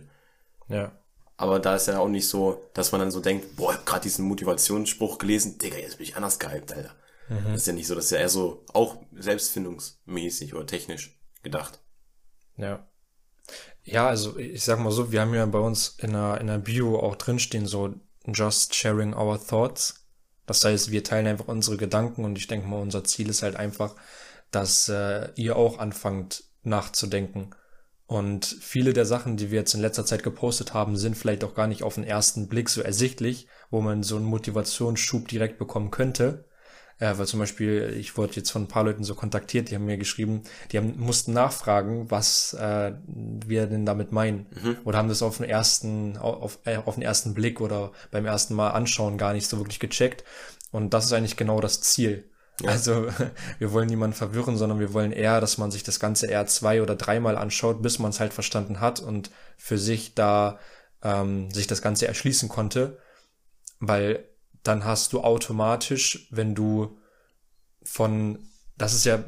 [0.68, 0.90] Ja.
[1.36, 3.84] Aber da ist ja auch nicht so, dass man dann so denkt, boah, ich hab
[3.84, 6.96] gerade diesen Motivationsspruch gelesen, Digga, jetzt bin ich anders gehypt, Alter.
[7.28, 11.80] Das ist ja nicht so, das ist ja eher so auch selbstfindungsmäßig oder technisch gedacht.
[12.56, 12.86] Ja.
[13.84, 16.58] Ja, also ich sag mal so, wir haben ja bei uns in der, in der
[16.58, 17.94] Bio auch drinstehen, so
[18.26, 20.01] just sharing our thoughts.
[20.46, 23.56] Das heißt, wir teilen einfach unsere Gedanken und ich denke mal, unser Ziel ist halt
[23.56, 23.94] einfach,
[24.50, 27.50] dass äh, ihr auch anfangt nachzudenken.
[28.06, 31.54] Und viele der Sachen, die wir jetzt in letzter Zeit gepostet haben, sind vielleicht auch
[31.54, 35.90] gar nicht auf den ersten Blick so ersichtlich, wo man so einen Motivationsschub direkt bekommen
[35.90, 36.44] könnte.
[37.02, 39.86] Äh, weil zum Beispiel, ich wurde jetzt von ein paar Leuten so kontaktiert, die haben
[39.86, 44.46] mir geschrieben, die haben, mussten nachfragen, was äh, wir denn damit meinen.
[44.84, 48.54] Oder haben das auf den ersten, auf, äh, auf den ersten Blick oder beim ersten
[48.54, 50.22] Mal anschauen gar nicht so wirklich gecheckt.
[50.70, 52.30] Und das ist eigentlich genau das Ziel.
[52.64, 53.08] Also
[53.58, 56.82] wir wollen niemanden verwirren, sondern wir wollen eher, dass man sich das Ganze eher zwei
[56.82, 60.60] oder dreimal anschaut, bis man es halt verstanden hat und für sich da
[61.02, 62.98] ähm, sich das Ganze erschließen konnte.
[63.80, 64.22] Weil
[64.62, 66.98] dann hast du automatisch, wenn du
[67.82, 68.38] von,
[68.76, 69.24] das ist ja,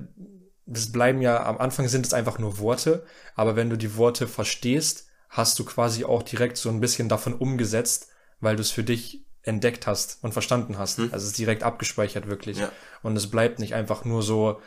[0.66, 3.04] das bleiben ja, am Anfang sind es einfach nur Worte,
[3.34, 7.34] aber wenn du die Worte verstehst, hast du quasi auch direkt so ein bisschen davon
[7.34, 8.08] umgesetzt,
[8.40, 10.98] weil du es für dich entdeckt hast und verstanden hast.
[11.00, 12.58] Also es ist direkt abgespeichert wirklich.
[12.58, 12.72] Ja.
[13.02, 14.60] Und es bleibt nicht einfach nur so,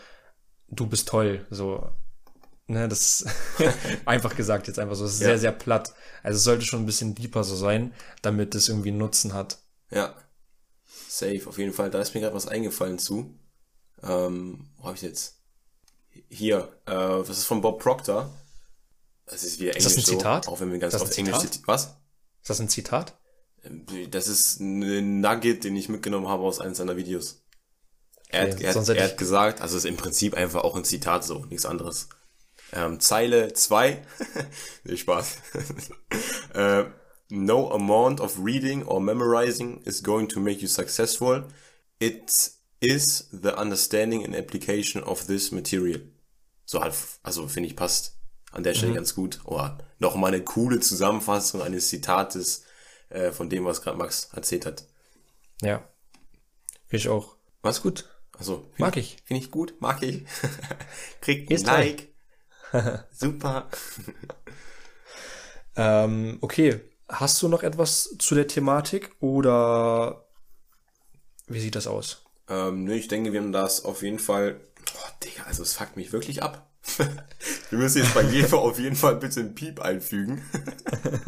[0.68, 1.90] du bist toll, so.
[2.68, 3.26] Ne, das
[4.06, 5.06] einfach gesagt jetzt einfach so.
[5.06, 5.28] Es ist Ja.
[5.28, 5.94] sehr, sehr platt.
[6.22, 9.60] Also es sollte schon ein bisschen deeper so sein, damit es irgendwie einen Nutzen hat.
[9.90, 10.14] Ja.
[11.18, 11.90] Safe, auf jeden Fall.
[11.90, 13.34] Da ist mir gerade was eingefallen zu.
[14.04, 15.42] Ähm, wo habe ich jetzt?
[16.30, 18.32] Hier, äh, das ist von Bob Proctor.
[19.26, 20.48] Das ist wieder Englisch das ein so, Zitat?
[20.48, 21.62] auch wenn wir ganz oft Englisch Zitat?
[21.66, 21.84] Was?
[22.42, 23.18] Ist das ein Zitat?
[24.10, 27.44] Das ist ein Nugget, den ich mitgenommen habe aus eines seiner Videos.
[28.30, 31.24] Er, hat, er, hat, er hat gesagt, also ist im Prinzip einfach auch ein Zitat
[31.24, 32.10] so, nichts anderes.
[32.74, 34.06] Ähm, Zeile 2,
[34.84, 35.38] nee, Spaß.
[36.54, 36.84] äh,
[37.30, 41.44] no amount of reading or memorizing is going to make you successful.
[42.00, 42.52] It
[42.82, 46.02] is the understanding and application of this material.
[46.66, 48.18] So halt, also finde ich passt
[48.52, 48.96] an der Stelle mhm.
[48.96, 49.40] ganz gut.
[49.46, 52.64] Oder nochmal eine coole Zusammenfassung eines Zitates
[53.10, 54.86] äh, von dem, was gerade Max erzählt hat.
[55.62, 55.88] Ja.
[56.88, 57.36] Finde ich auch.
[57.62, 58.06] Was gut?
[58.38, 59.18] Also mag ich.
[59.26, 60.24] Finde ich gut, mag ich.
[61.22, 62.10] Kriegt ein Like.
[63.12, 63.68] Super.
[65.76, 66.82] ähm, okay.
[67.10, 70.26] Hast du noch etwas zu der Thematik oder
[71.48, 72.24] wie sieht das aus?
[72.50, 74.60] Ähm, nö, ich denke, wir haben das auf jeden Fall.
[74.94, 76.70] Oh, Digga, also es fuckt mich wirklich ab.
[77.70, 80.44] wir müssen jetzt bei jedem auf jeden Fall bitte ein Piep einfügen.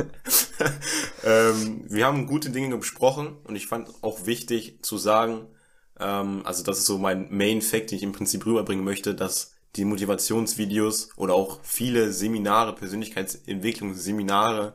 [1.23, 5.47] ähm, wir haben gute Dinge besprochen und ich fand auch wichtig zu sagen,
[5.99, 9.53] ähm, also das ist so mein Main Fact, den ich im Prinzip rüberbringen möchte, dass
[9.75, 14.73] die Motivationsvideos oder auch viele Seminare, Persönlichkeitsentwicklungsseminare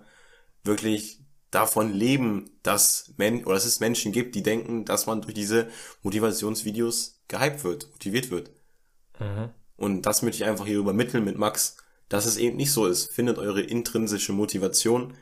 [0.65, 5.35] wirklich davon leben, dass Men oder dass es Menschen gibt, die denken, dass man durch
[5.35, 5.69] diese
[6.03, 8.51] Motivationsvideos gehypt wird, motiviert wird.
[9.21, 9.51] Mhm.
[9.77, 11.77] Und das möchte ich einfach hier übermitteln mit Max,
[12.09, 13.13] dass es eben nicht so ist.
[13.13, 15.15] Findet eure intrinsische Motivation,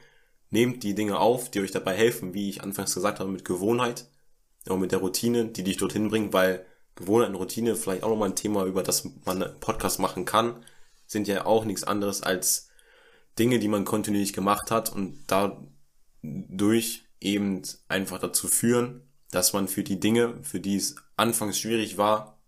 [0.51, 4.07] nehmt die Dinge auf, die euch dabei helfen, wie ich anfangs gesagt habe, mit Gewohnheit
[4.69, 6.65] und mit der Routine, die dich dorthin bringt, weil
[6.95, 10.65] Gewohnheit und Routine, vielleicht auch nochmal ein Thema, über das man einen Podcast machen kann,
[11.07, 12.69] sind ja auch nichts anderes als
[13.39, 19.83] Dinge, die man kontinuierlich gemacht hat und dadurch eben einfach dazu führen, dass man für
[19.83, 22.39] die Dinge, für die es anfangs schwierig war,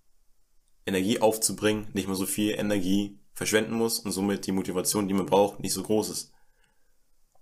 [0.87, 5.27] Energie aufzubringen, nicht mehr so viel Energie verschwenden muss und somit die Motivation, die man
[5.27, 6.33] braucht, nicht so groß ist.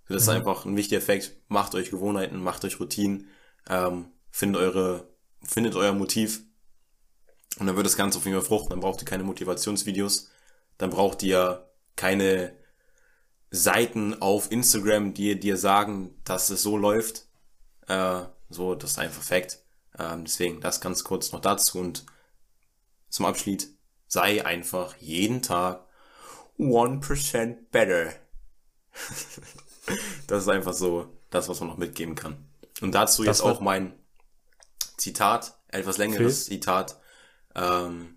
[0.07, 0.35] Das ist mhm.
[0.35, 1.37] einfach ein wichtiger Effekt.
[1.47, 3.27] Macht euch Gewohnheiten, macht euch Routinen,
[3.69, 5.09] ähm, findet eure,
[5.43, 6.41] findet euer Motiv
[7.59, 8.69] und dann wird das Ganze auf jeden Fall fruchten.
[8.69, 10.29] Dann braucht ihr keine Motivationsvideos,
[10.77, 12.57] dann braucht ihr keine
[13.55, 17.27] Seiten auf Instagram, die dir sagen, dass es so läuft.
[17.87, 19.59] Äh, so, das ist einfach Fakt.
[19.99, 22.03] Ähm, deswegen das ganz kurz noch dazu und
[23.09, 23.69] zum Abschied.
[24.07, 25.85] Sei einfach jeden Tag
[26.57, 28.11] 1% better.
[30.27, 32.43] das ist einfach so das, was man noch mitgeben kann.
[32.81, 33.93] Und dazu das jetzt auch mein
[34.97, 36.55] Zitat, etwas längeres Phil?
[36.55, 36.99] Zitat.
[37.53, 38.15] Ähm,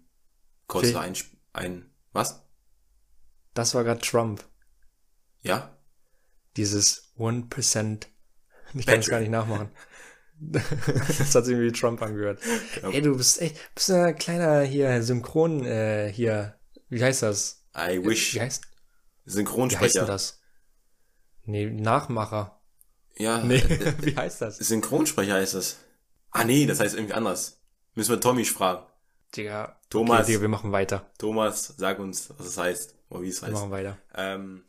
[0.66, 1.14] kurz ein,
[1.52, 2.42] ein, was?
[3.52, 4.42] Das war gerade Trump.
[5.46, 5.76] Ja?
[6.56, 8.06] Dieses 1%.
[8.74, 9.70] Ich kann es gar nicht nachmachen.
[10.38, 12.40] das hat sich irgendwie wie Trump angehört.
[12.82, 12.90] Ja.
[12.90, 16.58] Ey, du bist echt, bist ein kleiner hier Synchron äh, hier.
[16.88, 17.64] Wie heißt das?
[17.76, 18.34] I wish.
[18.34, 18.64] Wie heißt?
[19.24, 19.94] Synchronsprecher.
[19.94, 20.40] Wie heißt das?
[21.44, 22.60] Nee, Nachmacher.
[23.16, 23.38] Ja.
[23.44, 24.58] Nee, äh, wie heißt das?
[24.58, 25.78] Synchronsprecher heißt das.
[26.30, 27.62] Ah nee, das heißt irgendwie anders.
[27.94, 28.86] Müssen wir Tommy fragen.
[29.34, 29.80] Digga.
[29.88, 30.20] Thomas.
[30.20, 31.10] Okay, Digga, wir machen weiter.
[31.18, 32.94] Thomas, sag uns, was es heißt.
[33.08, 33.52] Oder wie es heißt.
[33.52, 33.96] Wir machen weiter.
[34.14, 34.64] Ähm,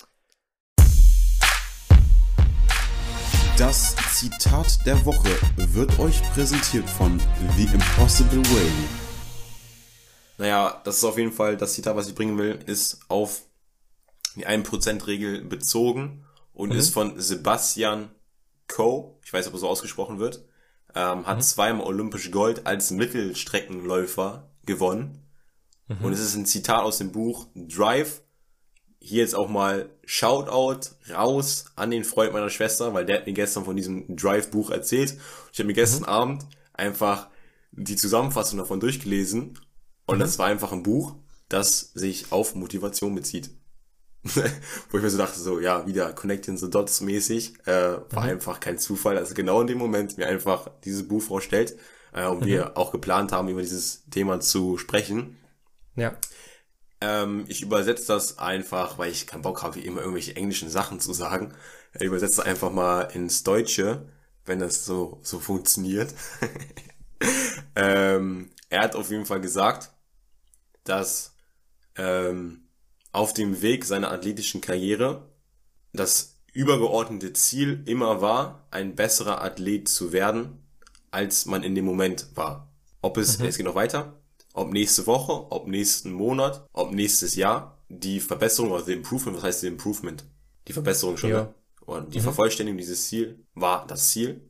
[3.57, 7.19] Das Zitat der Woche wird euch präsentiert von
[7.55, 8.71] The Impossible Way.
[10.37, 13.41] Naja, das ist auf jeden Fall das Zitat, was ich bringen will, ist auf
[14.35, 16.75] die 1%-Regel bezogen und mhm.
[16.75, 18.11] ist von Sebastian
[18.67, 20.45] Coe, ich weiß nicht, ob er so ausgesprochen wird,
[20.93, 21.41] ähm, hat mhm.
[21.41, 25.25] zweimal olympisch Gold als Mittelstreckenläufer gewonnen.
[25.87, 26.05] Mhm.
[26.05, 28.21] Und es ist ein Zitat aus dem Buch Drive
[29.07, 33.33] hier jetzt auch mal Shoutout raus an den Freund meiner Schwester, weil der hat mir
[33.33, 35.17] gestern von diesem Drive-Buch erzählt.
[35.53, 36.09] Ich habe mir gestern mhm.
[36.09, 37.29] Abend einfach
[37.71, 39.59] die Zusammenfassung davon durchgelesen
[40.07, 40.19] und mhm.
[40.19, 41.15] das war einfach ein Buch,
[41.47, 43.51] das sich auf Motivation bezieht.
[44.89, 47.71] Wo ich mir so dachte, so, ja, wieder Connecting the Dots mäßig, äh,
[48.09, 48.29] war mhm.
[48.31, 49.17] einfach kein Zufall.
[49.17, 51.77] Also genau in dem Moment mir einfach dieses Buch vorstellt
[52.13, 52.71] äh, und wir mhm.
[52.75, 55.37] auch geplant haben, über dieses Thema zu sprechen.
[55.95, 56.13] Ja.
[57.01, 61.13] Ähm, ich übersetze das einfach, weil ich keinen Bock habe, immer irgendwelche englischen Sachen zu
[61.13, 61.53] sagen.
[61.93, 64.07] Ich übersetze einfach mal ins Deutsche,
[64.45, 66.13] wenn das so, so funktioniert.
[67.75, 69.91] ähm, er hat auf jeden Fall gesagt,
[70.83, 71.35] dass
[71.95, 72.67] ähm,
[73.11, 75.29] auf dem Weg seiner athletischen Karriere
[75.93, 80.63] das übergeordnete Ziel immer war, ein besserer Athlet zu werden,
[81.11, 82.71] als man in dem Moment war.
[83.01, 83.45] Ob es, mhm.
[83.45, 84.19] es geht noch weiter,
[84.57, 89.43] ob nächste Woche, ob nächsten Monat, ob nächstes Jahr, die Verbesserung oder the Improvement, was
[89.43, 90.25] heißt the Improvement?
[90.67, 91.53] Die Verbesserung schon, ja.
[91.85, 92.23] Und die mhm.
[92.23, 94.41] Vervollständigung dieses Ziel war das Ziel.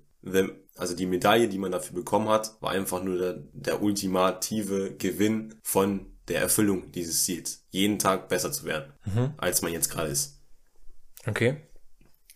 [0.75, 5.55] Also die Medaille, die man dafür bekommen hat, war einfach nur der, der ultimative Gewinn
[5.61, 7.65] von der Erfüllung dieses Ziels.
[7.69, 9.33] Jeden Tag besser zu werden, mhm.
[9.37, 10.41] als man jetzt gerade ist.
[11.27, 11.57] Okay.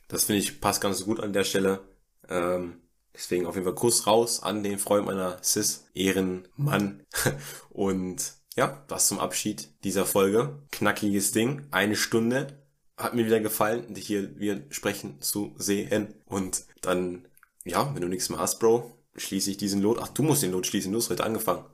[0.10, 1.80] Das finde ich passt ganz gut an der Stelle.
[2.28, 2.81] Ähm,
[3.14, 7.04] Deswegen auf jeden Fall Kuss raus an den Freund meiner Sis, Ehrenmann.
[7.70, 10.60] Und ja, das zum Abschied dieser Folge.
[10.72, 12.62] Knackiges Ding, eine Stunde.
[12.98, 16.16] Hat mir wieder gefallen, dich hier wieder sprechen zu sehen.
[16.26, 17.28] Und dann,
[17.66, 20.00] ja, wenn du nichts mehr hast, Bro, schließe ich diesen Lot.
[20.02, 21.66] Ach, du musst den Lot schließen, du hast heute angefangen.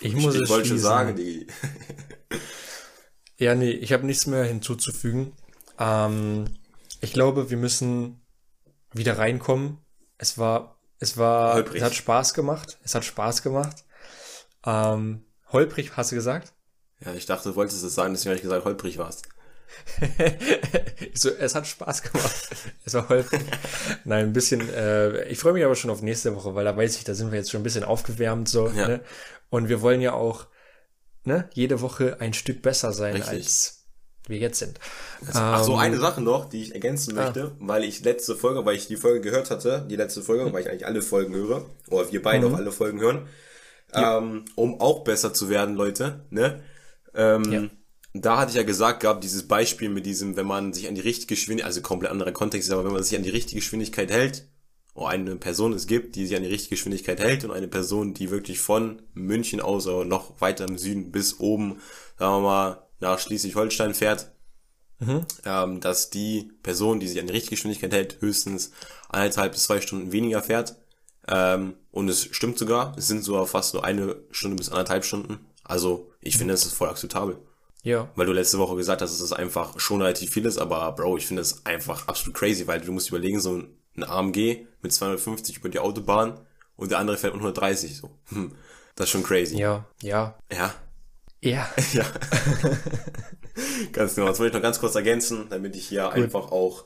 [0.00, 0.78] Ich, muss ich es wollte schon schließen.
[0.78, 1.46] sagen, die.
[3.38, 5.32] Ja, nee, ich habe nichts mehr hinzuzufügen.
[5.78, 6.46] Ähm,
[7.00, 8.22] ich glaube, wir müssen
[8.92, 9.78] wieder reinkommen.
[10.18, 11.76] Es war, es war, Holprig.
[11.76, 12.78] es hat Spaß gemacht.
[12.82, 13.84] Es hat Spaß gemacht.
[14.64, 16.52] Ähm, holprig, hast du gesagt?
[17.04, 19.28] Ja, ich dachte, du wolltest es sagen, deswegen habe ich gesagt, holprig warst.
[21.14, 22.48] So, es hat Spaß gemacht.
[22.84, 23.40] Es war holprig.
[24.04, 26.96] Nein, ein bisschen, äh, ich freue mich aber schon auf nächste Woche, weil da weiß
[26.96, 28.68] ich, da sind wir jetzt schon ein bisschen aufgewärmt so.
[28.68, 28.88] Ja.
[28.88, 29.00] Ne?
[29.48, 30.46] Und wir wollen ja auch
[31.24, 33.32] ne, jede Woche ein Stück besser sein, Richtig.
[33.32, 33.85] als
[34.28, 34.78] wir jetzt sind.
[35.32, 38.76] Ach so, Ähm, eine Sache noch, die ich ergänzen möchte, weil ich letzte Folge, weil
[38.76, 42.10] ich die Folge gehört hatte, die letzte Folge, weil ich eigentlich alle Folgen höre, oder
[42.10, 43.26] wir beide auch alle Folgen hören,
[43.94, 46.62] ähm, um auch besser zu werden, Leute, ne?
[47.14, 47.62] Ähm, Ja.
[48.18, 51.02] Da hatte ich ja gesagt gehabt, dieses Beispiel mit diesem, wenn man sich an die
[51.02, 54.48] richtige Geschwindigkeit, also komplett anderer Kontext, aber wenn man sich an die richtige Geschwindigkeit hält,
[54.94, 58.14] oder eine Person es gibt, die sich an die richtige Geschwindigkeit hält und eine Person,
[58.14, 61.80] die wirklich von München aus oder noch weiter im Süden bis oben,
[62.18, 64.30] sagen wir mal, nach Schleswig-Holstein fährt,
[65.44, 68.72] ähm, dass die Person, die sich an die richtige Geschwindigkeit hält, höchstens
[69.08, 70.76] eineinhalb bis zwei Stunden weniger fährt.
[71.28, 75.38] Ähm, und es stimmt sogar, es sind sogar fast nur eine Stunde bis anderthalb Stunden.
[75.64, 77.38] Also ich finde, es ist voll akzeptabel.
[77.82, 80.90] Ja, Weil du letzte Woche gesagt hast, dass es einfach schon relativ viel ist, aber
[80.92, 83.62] Bro, ich finde es einfach absolut crazy, weil du musst überlegen, so
[83.96, 86.40] ein AMG mit 250 über die Autobahn
[86.74, 88.10] und der andere fährt mit 130, so.
[88.30, 88.52] Hm,
[88.96, 89.56] das ist schon crazy.
[89.56, 90.74] ja, ja, Ja,
[91.50, 91.68] ja.
[91.92, 92.04] ja.
[93.92, 94.28] ganz genau.
[94.28, 96.84] Das wollte ich noch ganz kurz ergänzen, damit ich hier einfach auch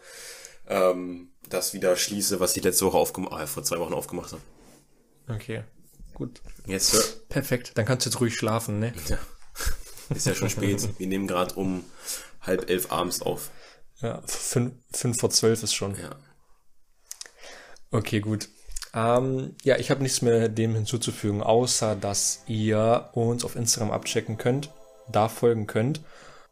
[0.69, 4.43] ähm, das wieder schließe, was ich letzte Woche aufgemacht, äh, vor zwei Wochen aufgemacht habe.
[5.29, 5.65] Okay,
[6.15, 6.41] gut.
[6.67, 6.99] Jetzt äh,
[7.29, 8.93] Perfekt, dann kannst du jetzt ruhig schlafen, ne?
[9.09, 9.19] ja.
[10.15, 10.89] ist ja schon spät.
[10.99, 11.85] Wir nehmen gerade um
[12.41, 13.51] halb elf abends auf.
[14.01, 15.95] Ja, fünf, fünf vor zwölf ist schon.
[15.97, 16.17] Ja.
[17.91, 18.49] Okay, gut.
[18.95, 24.37] Ähm, ja, ich habe nichts mehr dem hinzuzufügen, außer dass ihr uns auf Instagram abchecken
[24.37, 24.71] könnt,
[25.09, 26.01] da folgen könnt.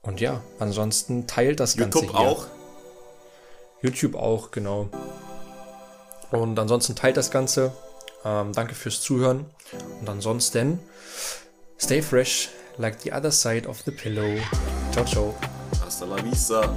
[0.02, 2.46] Und ja, ansonsten teilt das Ganze YouTube auch.
[3.82, 4.88] YouTube auch, genau.
[6.30, 7.72] Und ansonsten teilt das Ganze.
[8.24, 9.46] Ähm, danke fürs Zuhören.
[10.00, 10.78] Und ansonsten,
[11.78, 14.38] stay fresh like the other side of the pillow.
[14.92, 15.34] Ciao, ciao.
[15.84, 16.74] Hasta la vista.